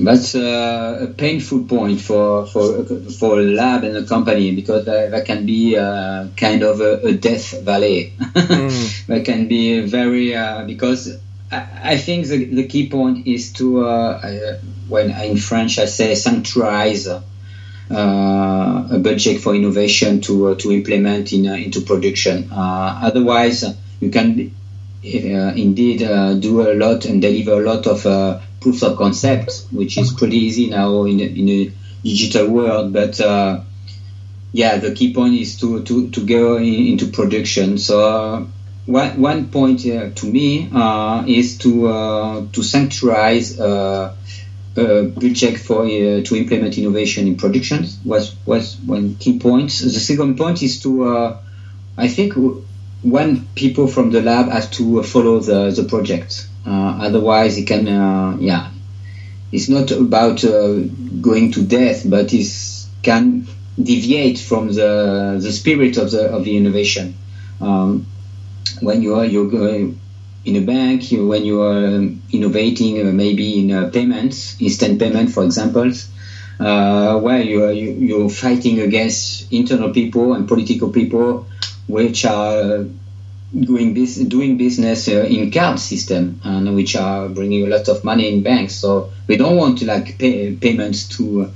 That's 0.00 0.34
uh, 0.34 0.98
a 1.02 1.06
painful 1.12 1.64
point 1.64 2.00
for 2.00 2.46
for 2.46 2.84
for 2.84 3.40
a 3.40 3.44
lab 3.44 3.84
and 3.84 3.96
a 3.96 4.04
company 4.04 4.54
because 4.54 4.86
that, 4.86 5.24
can 5.26 5.44
be 5.44 5.76
uh, 5.76 6.28
kind 6.36 6.62
of 6.62 6.80
a, 6.80 7.08
a, 7.08 7.12
death 7.12 7.62
valley. 7.62 8.14
mm. 8.18 9.06
that 9.06 9.24
can 9.24 9.48
be 9.48 9.80
very 9.80 10.34
uh, 10.34 10.64
because 10.64 11.18
I, 11.50 11.66
I, 11.82 11.96
think 11.98 12.26
the, 12.26 12.44
the 12.46 12.66
key 12.66 12.88
point 12.88 13.26
is 13.26 13.52
to 13.54 13.84
uh, 13.84 14.56
when 14.88 15.10
in 15.10 15.36
French 15.36 15.78
I 15.78 15.84
say 15.84 16.12
sanctuarize 16.12 17.06
uh, 17.90 18.88
a 18.90 18.98
budget 18.98 19.42
for 19.42 19.54
innovation 19.54 20.22
to 20.22 20.54
to 20.56 20.72
implement 20.72 21.34
in 21.34 21.44
into 21.44 21.82
production. 21.82 22.48
otherwise, 22.50 23.62
you 24.00 24.10
can 24.10 24.54
indeed 25.02 25.98
do 25.98 26.62
a 26.62 26.72
lot 26.72 27.04
and 27.04 27.20
deliver 27.20 27.60
a 27.60 27.64
lot 27.64 27.86
of 27.86 28.42
proofs 28.62 28.82
of 28.82 28.96
concept, 28.96 29.66
which 29.70 29.98
is 29.98 30.12
pretty 30.12 30.36
easy 30.36 30.68
now 30.68 31.04
in 31.04 31.20
a, 31.20 31.24
in 31.24 31.48
a 31.48 31.72
digital 32.02 32.48
world. 32.48 32.92
But 32.92 33.20
uh, 33.20 33.60
yeah, 34.52 34.78
the 34.78 34.94
key 34.94 35.12
point 35.12 35.34
is 35.34 35.58
to 35.60 35.82
to, 35.82 36.10
to 36.10 36.26
go 36.26 36.56
in, 36.56 36.86
into 36.88 37.06
production. 37.06 37.78
So 37.78 38.00
uh, 38.00 38.46
one 38.86 39.20
one 39.20 39.48
point 39.48 39.86
uh, 39.86 40.10
to 40.10 40.26
me 40.26 40.70
uh, 40.72 41.24
is 41.26 41.58
to 41.58 41.88
uh, 41.88 42.40
to 42.52 42.60
sanctuarize 42.60 43.58
uh, 43.60 44.14
a 44.76 45.04
budget 45.04 45.58
for 45.58 45.86
to 45.86 46.36
implement 46.36 46.78
innovation 46.78 47.26
in 47.26 47.36
production. 47.36 47.86
Was 48.04 48.34
was 48.46 48.76
one 48.76 49.16
key 49.16 49.38
point. 49.38 49.70
The 49.70 50.00
second 50.00 50.36
point 50.36 50.62
is 50.62 50.80
to 50.82 51.36
I 51.96 52.08
think 52.08 52.34
when 53.02 53.46
people 53.54 53.86
from 53.88 54.10
the 54.10 54.22
lab 54.22 54.48
have 54.48 54.70
to 54.70 55.02
follow 55.02 55.40
the, 55.40 55.70
the 55.70 55.84
project 55.84 56.46
uh, 56.48 56.51
otherwise, 56.66 57.58
it 57.58 57.66
can, 57.66 57.88
uh, 57.88 58.36
yeah, 58.38 58.70
it's 59.52 59.68
not 59.68 59.90
about 59.90 60.44
uh, 60.44 60.78
going 61.20 61.50
to 61.52 61.62
death, 61.62 62.08
but 62.08 62.32
it 62.32 62.46
can 63.02 63.46
deviate 63.80 64.38
from 64.38 64.72
the 64.72 65.38
the 65.40 65.50
spirit 65.50 65.96
of 65.96 66.10
the 66.10 66.24
of 66.26 66.44
the 66.44 66.56
innovation. 66.56 67.14
Um, 67.60 68.06
when 68.80 69.02
you 69.02 69.14
are 69.16 69.24
you're 69.24 69.48
going 69.48 70.00
in 70.44 70.56
a 70.56 70.60
bank, 70.60 71.12
you, 71.12 71.26
when 71.26 71.44
you 71.44 71.60
are 71.60 71.86
um, 71.86 72.22
innovating, 72.32 73.06
uh, 73.06 73.12
maybe 73.12 73.60
in 73.60 73.70
uh, 73.70 73.90
payments, 73.90 74.56
instant 74.60 74.98
payment, 74.98 75.30
for 75.30 75.44
example, 75.44 75.92
uh, 76.58 77.18
where 77.18 77.40
you 77.40 77.62
are 77.64 77.72
you, 77.72 77.92
you're 77.92 78.28
fighting 78.28 78.80
against 78.80 79.52
internal 79.52 79.90
people 79.90 80.32
and 80.32 80.48
political 80.48 80.90
people, 80.90 81.46
which 81.86 82.24
are 82.24 82.86
doing 83.58 83.92
this 83.94 84.16
doing 84.16 84.56
business 84.56 85.08
uh, 85.08 85.24
in 85.28 85.50
card 85.50 85.78
system 85.78 86.40
and 86.44 86.74
which 86.74 86.96
are 86.96 87.28
bringing 87.28 87.66
a 87.66 87.68
lot 87.68 87.86
of 87.88 88.02
money 88.02 88.32
in 88.32 88.42
banks 88.42 88.74
so 88.74 89.10
we 89.26 89.36
don't 89.36 89.56
want 89.56 89.78
to 89.78 89.84
like 89.84 90.18
pay 90.18 90.54
payments 90.56 91.08
to 91.08 91.50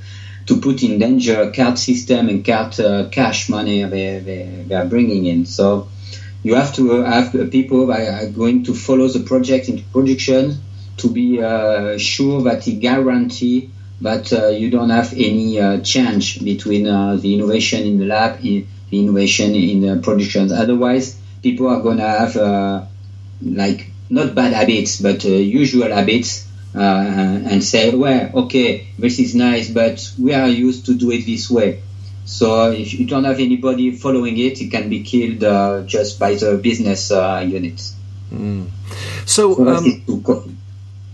to 0.46 0.60
put 0.60 0.82
in 0.82 0.98
danger 0.98 1.50
card 1.52 1.78
system 1.78 2.28
and 2.28 2.44
card 2.44 2.78
uh, 2.80 3.08
cash 3.10 3.48
money 3.48 3.82
they, 3.84 4.18
they, 4.18 4.64
they, 4.66 4.74
are 4.74 4.84
bringing 4.84 5.24
in 5.24 5.46
so 5.46 5.88
you 6.42 6.54
have 6.54 6.74
to 6.74 7.02
have 7.02 7.32
people 7.50 7.90
are 7.90 8.28
going 8.28 8.62
to 8.62 8.74
follow 8.74 9.08
the 9.08 9.20
project 9.20 9.68
into 9.68 9.82
production 9.84 10.54
to 10.98 11.10
be 11.10 11.42
uh, 11.42 11.96
sure 11.96 12.42
that 12.42 12.66
it 12.68 12.80
guarantee 12.80 13.70
that 14.00 14.32
uh, 14.32 14.48
you 14.48 14.70
don't 14.70 14.90
have 14.90 15.12
any 15.14 15.58
uh, 15.58 15.80
change 15.80 16.44
between 16.44 16.86
uh, 16.86 17.16
the 17.16 17.34
innovation 17.34 17.84
in 17.84 17.98
the 17.98 18.04
lab, 18.04 18.38
in, 18.44 18.66
the 18.90 19.00
innovation 19.00 19.54
in 19.54 19.80
the 19.80 20.00
production. 20.02 20.52
Otherwise, 20.52 21.15
people 21.42 21.68
are 21.68 21.80
gonna 21.80 22.08
have 22.08 22.36
uh, 22.36 22.84
like 23.42 23.90
not 24.10 24.34
bad 24.34 24.52
habits, 24.52 25.00
but 25.00 25.24
uh, 25.24 25.28
usual 25.28 25.92
habits, 25.92 26.46
uh, 26.74 26.78
and 26.78 27.62
say, 27.62 27.94
"Well, 27.94 28.30
okay, 28.46 28.88
this 28.98 29.18
is 29.18 29.34
nice, 29.34 29.70
but 29.70 29.98
we 30.18 30.34
are 30.34 30.48
used 30.48 30.86
to 30.86 30.94
do 30.94 31.10
it 31.10 31.26
this 31.26 31.50
way." 31.50 31.82
So 32.24 32.72
if 32.72 32.92
you 32.92 33.06
don't 33.06 33.24
have 33.24 33.38
anybody 33.38 33.92
following 33.92 34.36
it, 34.38 34.60
it 34.60 34.70
can 34.70 34.88
be 34.88 35.02
killed 35.02 35.44
uh, 35.44 35.82
just 35.82 36.18
by 36.18 36.34
the 36.34 36.58
business 36.58 37.12
uh, 37.12 37.44
unit. 37.46 37.80
Mm. 38.32 38.66
So, 39.24 39.54
so 39.54 39.68
um, 39.68 40.55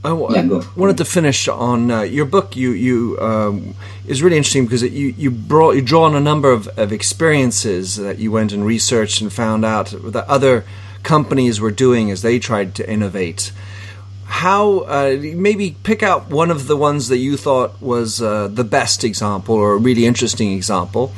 I, 0.05 0.11
yeah, 0.31 0.63
wanted 0.75 0.99
to 0.99 1.05
finish 1.05 1.47
on 1.47 1.91
uh, 1.91 2.03
your 2.03 2.25
book. 2.25 2.57
You 2.57 2.73
you 2.73 3.19
um, 3.21 3.75
is 4.07 4.23
really 4.23 4.37
interesting 4.37 4.65
because 4.65 4.83
it, 4.83 4.93
you 4.93 5.15
you 5.17 5.31
brought 5.31 5.77
you 5.77 5.83
draw 5.83 6.05
on 6.05 6.17
a 6.17 6.21
number 6.21 6.51
of, 6.51 6.67
of 6.77 6.93
experiences 6.93 7.97
that 7.97 8.19
you 8.19 8.33
went 8.33 8.53
and 8.53 8.67
researched 8.67 9.21
and 9.21 9.33
found 9.33 9.65
out 9.65 9.95
that 10.03 10.27
other 10.27 10.65
companies 11.05 11.61
were 11.61 11.71
doing 11.71 12.11
as 12.11 12.23
they 12.23 12.41
tried 12.41 12.75
to 12.77 12.91
innovate. 12.91 13.53
How 14.25 14.81
uh, 14.81 15.17
maybe 15.21 15.77
pick 15.85 16.03
out 16.03 16.31
one 16.31 16.51
of 16.51 16.67
the 16.67 16.77
ones 16.77 17.07
that 17.09 17.19
you 17.19 17.37
thought 17.37 17.81
was 17.81 18.21
uh, 18.21 18.49
the 18.49 18.65
best 18.65 19.05
example 19.05 19.55
or 19.55 19.75
a 19.75 19.77
really 19.77 20.07
interesting 20.07 20.53
example. 20.53 21.13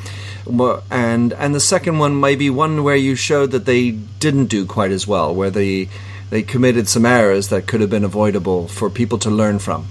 And 0.90 1.32
and 1.32 1.54
the 1.54 1.60
second 1.60 1.98
one 1.98 2.20
may 2.20 2.36
be 2.36 2.50
one 2.50 2.84
where 2.84 2.96
you 2.96 3.14
showed 3.16 3.50
that 3.52 3.64
they 3.64 3.92
didn't 3.92 4.46
do 4.46 4.66
quite 4.66 4.90
as 4.90 5.06
well 5.06 5.34
where 5.34 5.48
they 5.48 5.88
they 6.30 6.42
committed 6.42 6.88
some 6.88 7.06
errors 7.06 7.48
that 7.48 7.66
could 7.66 7.80
have 7.80 7.90
been 7.90 8.04
avoidable 8.04 8.68
for 8.68 8.90
people 8.90 9.18
to 9.18 9.30
learn 9.30 9.58
from 9.58 9.87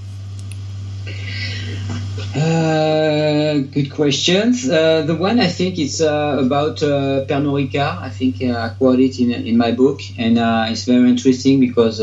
uh, 2.36 3.60
good 3.72 3.92
questions. 3.92 4.68
Uh, 4.68 5.04
the 5.04 5.16
one 5.16 5.40
I 5.40 5.48
think 5.48 5.78
is 5.78 6.02
uh, 6.02 6.40
about 6.44 6.82
uh, 6.82 7.26
Pernod 7.26 7.70
Ricard. 7.70 8.02
I 8.02 8.10
think 8.10 8.42
uh, 8.42 8.58
I 8.58 8.70
quote 8.70 9.00
it 9.00 9.20
in, 9.20 9.32
in 9.32 9.58
my 9.58 9.72
book, 9.72 10.02
and 10.18 10.38
uh, 10.38 10.66
it's 10.70 10.86
very 10.86 11.10
interesting 11.10 11.60
because 11.60 12.02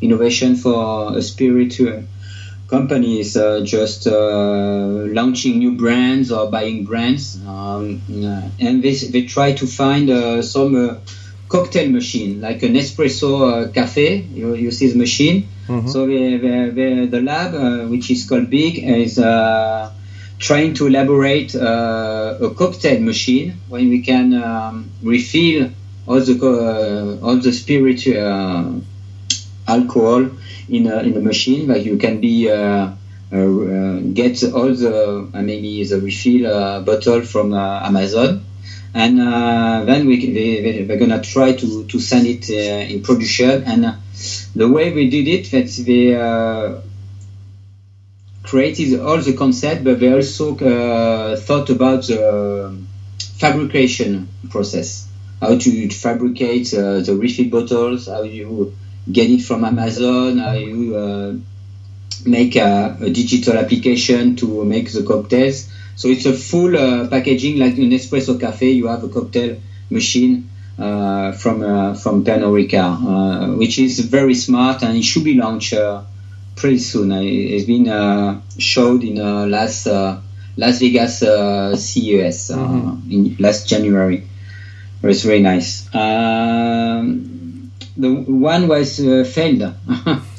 innovation 0.00 0.56
for 0.56 1.16
a 1.16 1.22
spirit 1.22 1.78
company 2.66 3.20
is 3.20 3.34
just 3.64 4.06
launching 4.06 5.58
new 5.58 5.72
brands 5.72 6.32
or 6.32 6.50
buying 6.50 6.84
brands, 6.84 7.38
um, 7.46 8.00
and 8.60 8.82
they, 8.82 8.94
they 8.94 9.22
try 9.26 9.52
to 9.52 9.66
find 9.66 10.44
some 10.44 11.00
cocktail 11.50 11.90
machine 11.90 12.40
like 12.40 12.62
an 12.62 12.74
espresso 12.74 13.72
cafe. 13.74 14.24
You, 14.40 14.54
you 14.54 14.70
see 14.70 14.88
the 14.92 14.98
machine 14.98 15.48
Mm-hmm. 15.70 15.86
So 15.86 16.06
the, 16.06 16.38
the, 16.74 17.06
the 17.06 17.22
lab, 17.22 17.54
uh, 17.54 17.86
which 17.86 18.10
is 18.10 18.28
called 18.28 18.50
Big, 18.50 18.82
is 18.82 19.20
uh, 19.20 19.92
trying 20.40 20.74
to 20.74 20.88
elaborate 20.88 21.54
uh, 21.54 22.38
a 22.42 22.50
cocktail 22.54 23.00
machine 23.00 23.54
when 23.68 23.88
we 23.88 24.02
can 24.02 24.34
um, 24.34 24.90
refill 25.00 25.70
all 26.08 26.18
the 26.18 26.34
uh, 26.42 27.24
all 27.24 27.36
the 27.36 27.52
spirit 27.52 28.04
uh, 28.08 28.72
alcohol 29.68 30.28
in 30.68 30.88
a, 30.88 30.98
in 31.06 31.14
the 31.14 31.20
machine. 31.20 31.68
Like 31.68 31.84
you 31.84 31.98
can 31.98 32.20
be 32.20 32.46
get 32.46 34.42
all 34.52 34.74
the 34.74 35.28
maybe 35.34 35.84
the 35.84 36.00
refill 36.00 36.82
bottle 36.82 37.22
from 37.22 37.54
Amazon 37.54 38.44
and 38.94 39.20
uh, 39.20 39.84
then 39.84 40.06
we, 40.06 40.32
they, 40.32 40.82
they're 40.82 40.98
gonna 40.98 41.22
try 41.22 41.52
to, 41.52 41.84
to 41.84 42.00
send 42.00 42.26
it 42.26 42.50
uh, 42.50 42.92
in 42.92 43.02
production 43.02 43.62
and 43.64 43.96
the 44.54 44.68
way 44.68 44.92
we 44.92 45.08
did 45.08 45.28
it, 45.28 45.50
that 45.50 45.68
they 45.86 46.14
uh, 46.14 46.80
created 48.42 49.00
all 49.00 49.18
the 49.18 49.34
concept, 49.34 49.84
but 49.84 50.00
they 50.00 50.12
also 50.12 50.56
uh, 50.58 51.36
thought 51.36 51.70
about 51.70 52.06
the 52.06 52.76
fabrication 53.38 54.28
process, 54.50 55.08
how 55.40 55.56
to 55.56 55.88
fabricate 55.90 56.74
uh, 56.74 57.00
the 57.00 57.14
refill 57.14 57.48
bottles, 57.48 58.06
how 58.06 58.22
you 58.22 58.74
get 59.10 59.30
it 59.30 59.40
from 59.42 59.64
Amazon, 59.64 60.38
how 60.38 60.52
you 60.52 60.96
uh, 60.96 61.32
make 62.26 62.56
a, 62.56 62.96
a, 63.00 63.10
digital 63.10 63.56
application 63.56 64.36
to 64.36 64.64
make 64.64 64.92
the 64.92 65.02
cocktails. 65.02 65.70
So 65.96 66.08
it's 66.08 66.26
a 66.26 66.32
full 66.32 66.76
uh, 66.76 67.08
packaging 67.08 67.58
like 67.58 67.76
an 67.78 67.90
espresso 67.90 68.38
cafe. 68.40 68.70
You 68.70 68.86
have 68.86 69.04
a 69.04 69.08
cocktail 69.08 69.56
machine 69.90 70.50
uh, 70.78 71.32
from 71.32 71.62
uh, 71.62 71.94
from 71.94 72.24
Pernod 72.24 72.52
Ricard, 72.56 73.04
uh, 73.04 73.56
which 73.58 73.78
is 73.78 74.00
very 74.00 74.34
smart 74.34 74.82
and 74.82 74.96
it 74.96 75.02
should 75.02 75.24
be 75.24 75.34
launched 75.34 75.74
pretty 76.56 76.78
soon. 76.78 77.12
It's 77.12 77.64
been 77.64 78.40
showed 78.58 79.04
in 79.04 79.16
last 79.50 79.86
Las 79.86 80.78
Vegas 80.78 81.18
CES 81.18 82.50
mm-hmm. 82.50 83.12
in 83.12 83.36
last 83.38 83.68
January. 83.68 84.26
It 85.02 85.06
was 85.06 85.22
very 85.22 85.40
nice. 85.40 85.86
Um, 85.94 87.72
the 87.96 88.12
one 88.12 88.68
was 88.68 88.96
failed. 89.34 89.74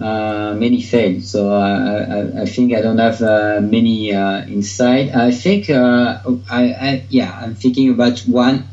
Uh, 0.00 0.54
many 0.54 0.80
failed. 0.80 1.22
So 1.22 1.50
uh, 1.50 2.32
I, 2.34 2.42
I, 2.42 2.46
think 2.46 2.72
I 2.72 2.80
don't 2.80 2.96
have 2.96 3.20
uh, 3.20 3.60
many 3.60 4.08
inside. 4.10 5.10
I 5.10 5.30
think 5.30 5.68
I, 5.68 6.22
I, 6.50 7.04
yeah, 7.10 7.38
I'm 7.38 7.54
thinking 7.54 7.90
about 7.90 8.20
one 8.20 8.66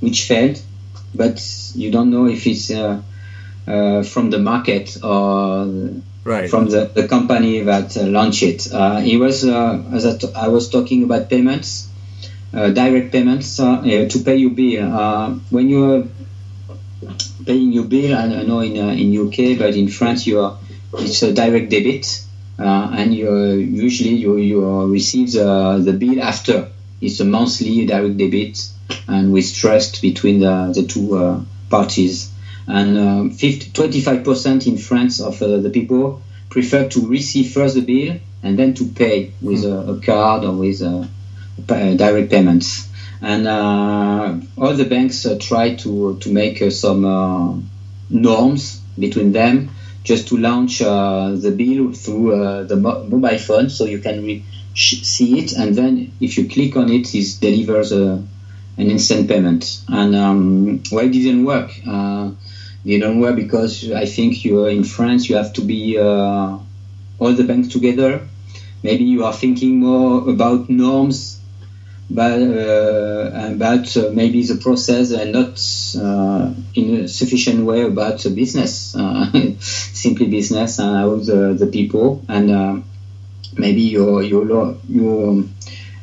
which 0.00 0.24
failed, 0.24 0.60
but 1.14 1.40
you 1.74 1.90
don't 1.90 2.10
know 2.10 2.26
if 2.26 2.46
it's 2.46 2.70
uh, 2.70 3.00
uh, 3.66 4.02
from 4.02 4.28
the 4.28 4.38
market 4.38 5.02
or 5.02 6.02
right. 6.24 6.50
from 6.50 6.68
the, 6.68 6.84
the 6.94 7.08
company 7.08 7.60
that 7.60 7.96
uh, 7.96 8.02
launched 8.02 8.42
it. 8.42 8.70
Uh, 8.70 9.00
it 9.02 9.16
was, 9.16 9.42
uh, 9.42 9.82
as 9.90 10.04
I, 10.04 10.18
t- 10.18 10.34
I 10.36 10.48
was 10.48 10.68
talking 10.68 11.02
about 11.02 11.30
payments, 11.30 11.88
uh, 12.52 12.68
direct 12.68 13.10
payments 13.10 13.56
to 13.56 14.22
pay 14.22 14.36
your 14.36 14.50
bill. 14.50 15.40
when 15.48 15.70
you're 15.70 16.06
paying 17.46 17.72
your 17.72 17.84
bill, 17.84 18.14
I 18.14 18.42
know 18.42 18.60
in 18.60 18.76
in 18.76 19.26
UK, 19.28 19.58
but 19.58 19.74
in 19.76 19.88
France, 19.88 20.26
you 20.26 20.40
are 20.40 20.58
it's 20.98 21.22
a 21.22 21.32
direct 21.32 21.70
debit. 21.70 22.24
and 22.58 23.14
you 23.14 23.52
usually 23.54 24.14
you, 24.14 24.36
you 24.36 24.84
receive 24.86 25.32
the, 25.32 25.80
the 25.84 25.92
bill 25.92 26.22
after. 26.22 26.70
It's 27.00 27.20
a 27.20 27.24
monthly 27.24 27.84
direct 27.86 28.16
debit 28.16 28.68
and 29.08 29.32
with 29.32 29.54
trust 29.54 30.00
between 30.00 30.40
the, 30.40 30.72
the 30.74 30.86
two 30.86 31.16
uh, 31.16 31.40
parties. 31.68 32.32
And 32.66 32.96
uh, 33.30 33.34
50, 33.34 33.70
25% 33.70 34.66
in 34.66 34.78
France 34.78 35.20
of 35.20 35.42
uh, 35.42 35.58
the 35.58 35.70
people 35.70 36.22
prefer 36.48 36.88
to 36.88 37.06
receive 37.06 37.52
first 37.52 37.74
the 37.74 37.82
bill 37.82 38.18
and 38.42 38.58
then 38.58 38.74
to 38.74 38.86
pay 38.86 39.32
with 39.42 39.64
a, 39.64 39.92
a 39.92 40.00
card 40.00 40.44
or 40.44 40.52
with 40.52 40.80
a 40.80 41.08
direct 41.66 42.30
payments. 42.30 42.88
And 43.20 43.48
all 44.56 44.74
the 44.74 44.84
banks 44.84 45.26
try 45.40 45.74
to, 45.76 46.18
to 46.18 46.32
make 46.32 46.70
some 46.70 47.70
norms 48.10 48.80
between 48.98 49.32
them 49.32 49.70
just 50.04 50.28
to 50.28 50.36
launch 50.36 50.82
uh, 50.82 51.32
the 51.34 51.50
bill 51.50 51.92
through 51.92 52.34
uh, 52.34 52.62
the 52.64 52.76
mo- 52.76 53.04
mobile 53.04 53.38
phone 53.38 53.68
so 53.70 53.86
you 53.86 53.98
can 53.98 54.22
re- 54.24 54.44
see 54.74 55.38
it 55.38 55.52
and 55.52 55.74
then 55.74 56.12
if 56.20 56.36
you 56.36 56.48
click 56.48 56.76
on 56.76 56.90
it 56.90 57.14
it 57.14 57.38
delivers 57.40 57.90
a, 57.92 58.22
an 58.76 58.90
instant 58.90 59.28
payment. 59.28 59.80
And 59.88 60.14
um, 60.14 60.82
well, 60.92 61.04
it 61.04 61.12
didn't 61.12 61.44
work. 61.44 61.70
Uh, 61.86 62.30
didn't 62.84 63.18
work 63.18 63.36
because 63.36 63.90
I 63.90 64.04
think 64.04 64.44
you 64.44 64.64
are 64.64 64.68
in 64.68 64.84
France 64.84 65.28
you 65.28 65.36
have 65.36 65.52
to 65.54 65.62
be 65.62 65.96
uh, 65.98 66.58
all 67.18 67.32
the 67.32 67.44
banks 67.44 67.68
together. 67.68 68.28
Maybe 68.82 69.04
you 69.04 69.24
are 69.24 69.32
thinking 69.32 69.80
more 69.80 70.28
about 70.28 70.68
norms, 70.68 71.40
but 72.10 72.40
uh, 72.40 73.30
about 73.52 73.96
uh, 73.96 74.10
maybe 74.12 74.42
the 74.42 74.56
process 74.56 75.10
and 75.10 75.32
not 75.32 75.58
uh, 75.98 76.52
in 76.74 76.94
a 77.04 77.08
sufficient 77.08 77.64
way 77.64 77.82
about 77.82 78.20
the 78.20 78.30
business, 78.30 78.94
uh, 78.94 79.30
simply 79.60 80.26
business 80.26 80.78
and 80.78 80.96
how 80.96 81.16
the, 81.16 81.54
the 81.58 81.66
people. 81.66 82.22
And 82.28 82.84
maybe 83.56 83.82
you're 83.82 84.22
you're 84.22 84.76
you're 84.88 85.44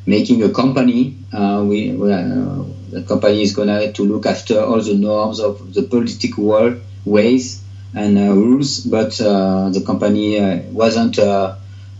making 0.06 0.43
a 0.43 0.49
company 0.49 1.18
uh, 1.32 1.64
we, 1.66 1.91
uh, 1.91 2.64
the 2.89 3.04
company 3.08 3.41
is 3.41 3.54
gonna 3.54 3.91
to 3.93 4.04
look 4.04 4.26
after 4.26 4.60
all 4.60 4.82
the 4.82 4.95
norms 4.95 5.39
of 5.39 5.74
the 5.74 5.84
political 5.84 6.43
world 6.43 6.82
ways 7.06 7.64
and 7.93 8.18
uh, 8.18 8.34
rules, 8.34 8.80
but 8.82 9.12
the 9.18 9.84
company 9.86 10.39
wasn't 10.72 11.18
a 11.18 11.58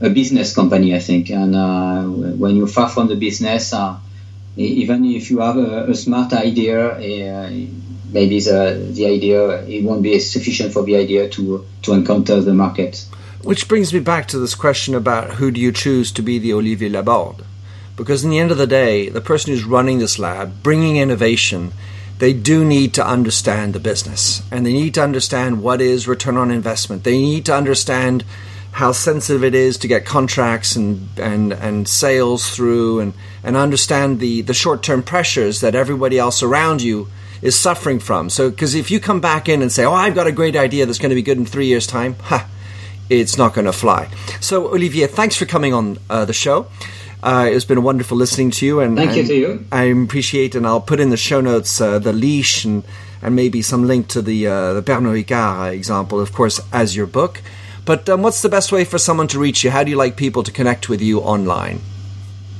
business 0.10 0.54
company, 0.56 0.96
I 0.96 1.00
think. 1.00 1.30
And 1.30 1.56
uh, 1.56 2.04
when 2.04 2.56
you're 2.56 2.68
far 2.68 2.90
from 2.90 3.08
the 3.08 3.16
business, 3.16 3.74
uh, 3.74 3.98
even 4.58 5.06
if 5.06 5.30
you 5.30 5.40
have 5.40 5.58
a, 5.58 5.90
a 5.90 5.96
smart 5.96 6.34
idea, 6.34 6.92
uh, 6.92 7.50
maybe 8.12 8.40
the, 8.40 8.90
the 8.92 9.06
idea 9.06 9.64
it 9.64 9.84
won't 9.84 10.04
be 10.04 10.20
sufficient 10.20 10.74
for 10.74 10.84
the 10.84 10.98
idea 10.98 11.30
to 11.30 11.66
to 11.84 11.94
encounter 11.94 12.42
the 12.42 12.54
market. 12.54 13.06
Which 13.44 13.68
brings 13.68 13.92
me 13.94 14.00
back 14.00 14.28
to 14.30 14.40
this 14.40 14.54
question 14.54 14.94
about 14.94 15.36
who 15.36 15.50
do 15.50 15.60
you 15.60 15.72
choose 15.72 16.12
to 16.12 16.22
be 16.22 16.38
the 16.38 16.54
Olivier 16.54 16.90
Laborde? 16.90 17.44
Because 17.96 18.24
in 18.24 18.30
the 18.30 18.40
end 18.40 18.52
of 18.52 18.58
the 18.58 18.68
day, 18.68 19.10
the 19.10 19.22
person 19.22 19.52
who's 19.52 19.64
running 19.64 20.00
this 20.00 20.20
lab, 20.20 20.62
bringing 20.62 20.98
innovation, 20.98 21.74
they 22.20 22.34
do 22.34 22.64
need 22.64 22.94
to 22.94 23.06
understand 23.06 23.74
the 23.74 23.80
business 23.80 24.44
and 24.52 24.64
they 24.66 24.74
need 24.74 24.94
to 24.94 25.04
understand 25.04 25.64
what 25.64 25.82
is 25.82 26.08
return 26.08 26.38
on 26.38 26.52
investment. 26.52 27.04
They 27.04 27.18
need 27.18 27.46
to 27.46 27.56
understand 27.56 28.24
how 28.72 28.92
sensitive 28.92 29.44
it 29.44 29.54
is 29.54 29.78
to 29.80 29.88
get 29.88 30.06
contracts 30.06 30.76
and 30.76 31.08
and 31.20 31.54
and 31.54 31.88
sales 31.88 32.50
through, 32.50 33.00
and 33.00 33.14
and 33.44 33.58
understand 33.58 34.20
the 34.20 34.42
the 34.42 34.54
short 34.54 34.84
term 34.84 35.04
pressures 35.04 35.62
that 35.62 35.76
everybody 35.76 36.18
else 36.18 36.42
around 36.42 36.82
you 36.82 37.08
is 37.42 37.58
suffering 37.58 38.00
from. 38.00 38.30
So, 38.30 38.50
because 38.50 38.76
if 38.76 38.92
you 38.92 39.00
come 39.00 39.20
back 39.20 39.50
in 39.50 39.62
and 39.62 39.72
say, 39.72 39.84
"Oh, 39.84 39.94
I've 39.94 40.16
got 40.16 40.28
a 40.28 40.32
great 40.32 40.56
idea 40.56 40.86
that's 40.86 41.00
going 41.00 41.10
to 41.10 41.16
be 41.16 41.22
good 41.22 41.38
in 41.38 41.46
three 41.46 41.68
years' 41.68 41.88
time," 41.88 42.16
ha, 42.22 42.48
it's 43.10 43.38
not 43.38 43.54
going 43.54 43.66
to 43.66 43.74
fly. 43.74 44.10
So, 44.40 44.68
Olivier, 44.68 45.08
thanks 45.08 45.36
for 45.36 45.46
coming 45.46 45.74
on 45.74 45.98
uh, 46.10 46.26
the 46.26 46.34
show. 46.34 46.68
Uh, 47.24 47.48
it's 47.52 47.66
been 47.66 47.84
wonderful 47.84 48.18
listening 48.18 48.50
to 48.52 48.66
you, 48.66 48.80
and 48.80 48.98
thank 48.98 49.12
and 49.12 49.18
you 49.18 49.28
to 49.28 49.36
you. 49.36 49.66
I 49.72 49.84
appreciate, 49.84 50.56
and 50.56 50.66
I'll 50.66 50.82
put 50.82 51.00
in 51.00 51.10
the 51.10 51.18
show 51.18 51.42
notes 51.42 51.80
uh, 51.80 52.00
the 52.00 52.14
LISH 52.14 52.66
and 52.66 52.84
and 53.22 53.36
maybe 53.36 53.62
some 53.62 53.86
link 53.86 54.08
to 54.10 54.22
the 54.22 54.48
uh, 54.48 54.74
the 54.74 54.82
Pernod 54.82 55.24
Ricard 55.24 55.74
example, 55.74 56.20
of 56.20 56.34
course, 56.34 56.60
as 56.72 56.96
your 56.96 57.06
book. 57.06 57.42
But 57.86 58.08
um, 58.10 58.22
what's 58.22 58.42
the 58.42 58.50
best 58.50 58.72
way 58.72 58.86
for 58.86 58.98
someone 58.98 59.28
to 59.30 59.40
reach 59.40 59.64
you? 59.64 59.72
How 59.72 59.84
do 59.84 59.90
you 59.92 59.98
like 59.98 60.16
people 60.16 60.44
to 60.44 60.52
connect 60.52 60.88
with 60.90 61.02
you 61.02 61.20
online? 61.20 61.82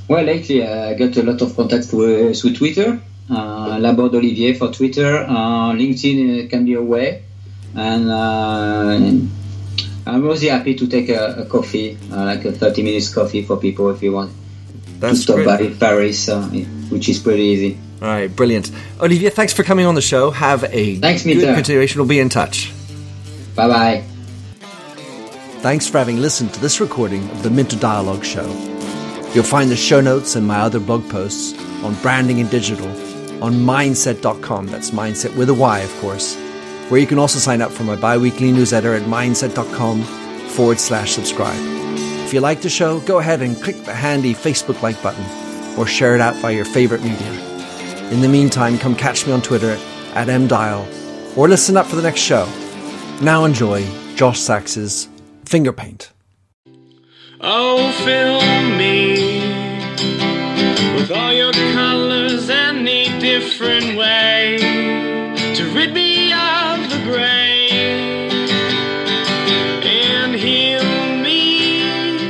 Well, 0.08 0.24
lately 0.24 0.64
uh, 0.64 0.90
I 0.90 0.94
got 0.96 1.16
a 1.18 1.24
lot 1.24 1.42
of 1.42 1.56
contacts 1.56 1.94
with, 1.94 2.40
through 2.40 2.56
Twitter. 2.56 3.00
Uh, 3.30 3.78
Laborde 3.80 4.16
Olivier 4.16 4.54
for 4.56 4.72
Twitter. 4.74 5.18
Uh, 5.20 5.72
LinkedIn 5.74 6.50
can 6.50 6.66
be 6.66 6.74
a 6.74 6.82
way. 6.82 7.24
And 7.76 8.10
uh, 8.10 9.00
I'm 10.08 10.24
really 10.24 10.48
happy 10.48 10.76
to 10.76 10.88
take 10.88 11.08
a, 11.10 11.42
a 11.42 11.46
coffee, 11.46 11.98
uh, 12.12 12.26
like 12.26 12.44
a 12.44 12.52
30 12.52 12.84
minutes 12.84 13.14
coffee 13.14 13.44
for 13.44 13.56
people 13.58 13.90
if 13.92 14.02
you 14.04 14.12
want 14.12 14.34
That's 15.00 15.18
to 15.18 15.22
stop 15.22 15.36
great. 15.38 15.46
by 15.46 15.70
Paris, 15.80 16.28
uh, 16.28 16.42
which 16.90 17.08
is 17.08 17.20
pretty 17.20 17.44
easy. 17.44 17.78
All 18.02 18.08
right, 18.10 18.36
brilliant. 18.36 18.72
Olivier, 19.00 19.30
thanks 19.30 19.54
for 19.54 19.64
coming 19.64 19.86
on 19.86 19.96
the 19.96 20.02
show. 20.02 20.32
Have 20.32 20.64
a 20.66 20.96
Thanks, 20.98 21.24
good 21.24 21.38
Minter. 21.38 21.54
continuation. 21.54 22.00
We'll 22.02 22.10
be 22.10 22.20
in 22.20 22.30
touch. 22.30 22.74
Bye 23.56 23.68
bye. 23.68 24.11
Thanks 25.62 25.88
for 25.88 26.00
having 26.00 26.18
listened 26.18 26.56
to 26.56 26.60
this 26.60 26.82
recording 26.82 27.30
of 27.30 27.44
the 27.44 27.52
Minter 27.52 27.78
Dialogue 27.78 28.26
Show. 28.26 28.48
You'll 29.36 29.44
find 29.44 29.70
the 29.70 29.76
show 29.76 30.02
notes 30.02 30.36
and 30.36 30.48
my 30.48 30.60
other 30.60 30.80
blog 30.80 31.08
posts 31.08 31.54
on 31.84 31.94
branding 32.02 32.40
and 32.40 32.50
digital 32.50 32.88
on 33.44 33.54
mindset.com. 33.54 34.66
That's 34.66 34.90
mindset 34.90 35.38
with 35.38 35.52
a 35.52 35.54
Y, 35.54 35.80
of 35.82 35.96
course, 36.00 36.36
where 36.90 37.00
you 37.00 37.06
can 37.06 37.20
also 37.20 37.38
sign 37.38 37.62
up 37.62 37.70
for 37.70 37.84
my 37.84 37.96
bi 37.96 38.18
weekly 38.18 38.52
newsletter 38.52 38.96
at 38.96 39.04
mindset.com 39.04 40.02
forward 40.50 40.80
slash 40.80 41.12
subscribe. 41.12 41.60
If 42.26 42.34
you 42.34 42.40
like 42.40 42.64
the 42.64 42.70
show, 42.70 43.00
go 43.02 43.20
ahead 43.20 43.44
and 43.44 43.56
click 43.62 43.84
the 43.84 43.94
handy 43.94 44.34
Facebook 44.34 44.82
like 44.82 45.00
button 45.04 45.26
or 45.78 45.86
share 45.86 46.16
it 46.16 46.22
out 46.22 46.36
via 46.38 46.56
your 46.56 46.66
favorite 46.66 47.04
media. 47.04 47.32
In 48.10 48.22
the 48.22 48.28
meantime, 48.28 48.80
come 48.80 48.96
catch 48.96 49.28
me 49.28 49.32
on 49.32 49.44
Twitter 49.44 49.78
at 50.16 50.28
mdial 50.28 51.38
or 51.38 51.48
listen 51.48 51.78
up 51.78 51.86
for 51.86 51.98
the 51.98 52.02
next 52.02 52.22
show. 52.22 52.52
Now 53.22 53.46
enjoy 53.46 53.86
Josh 54.16 54.40
Sachs's 54.40 55.08
Finger 55.52 55.74
Paint. 55.74 56.14
Oh, 57.42 57.92
fill 58.06 58.40
me 58.78 59.42
with 60.96 61.12
all 61.12 61.34
your 61.34 61.52
colors 61.52 62.50
any 62.50 63.08
different 63.20 63.98
way 63.98 64.56
to 65.54 65.64
rid 65.76 65.94
me 65.94 66.32
of 66.32 66.90
the 66.90 67.02
gray 67.04 67.68
and 69.84 70.34
heal 70.34 71.18
me 71.18 72.24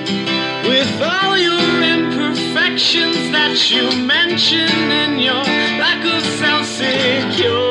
with 0.67 0.99
all 0.99 1.37
your 1.37 1.83
imperfections 1.95 3.29
that 3.29 3.69
you 3.69 3.85
mention 4.03 4.91
in 5.03 5.19
your 5.19 5.43
lack 5.77 6.03
of 6.03 6.23
self 6.39 6.65
security. 6.65 7.70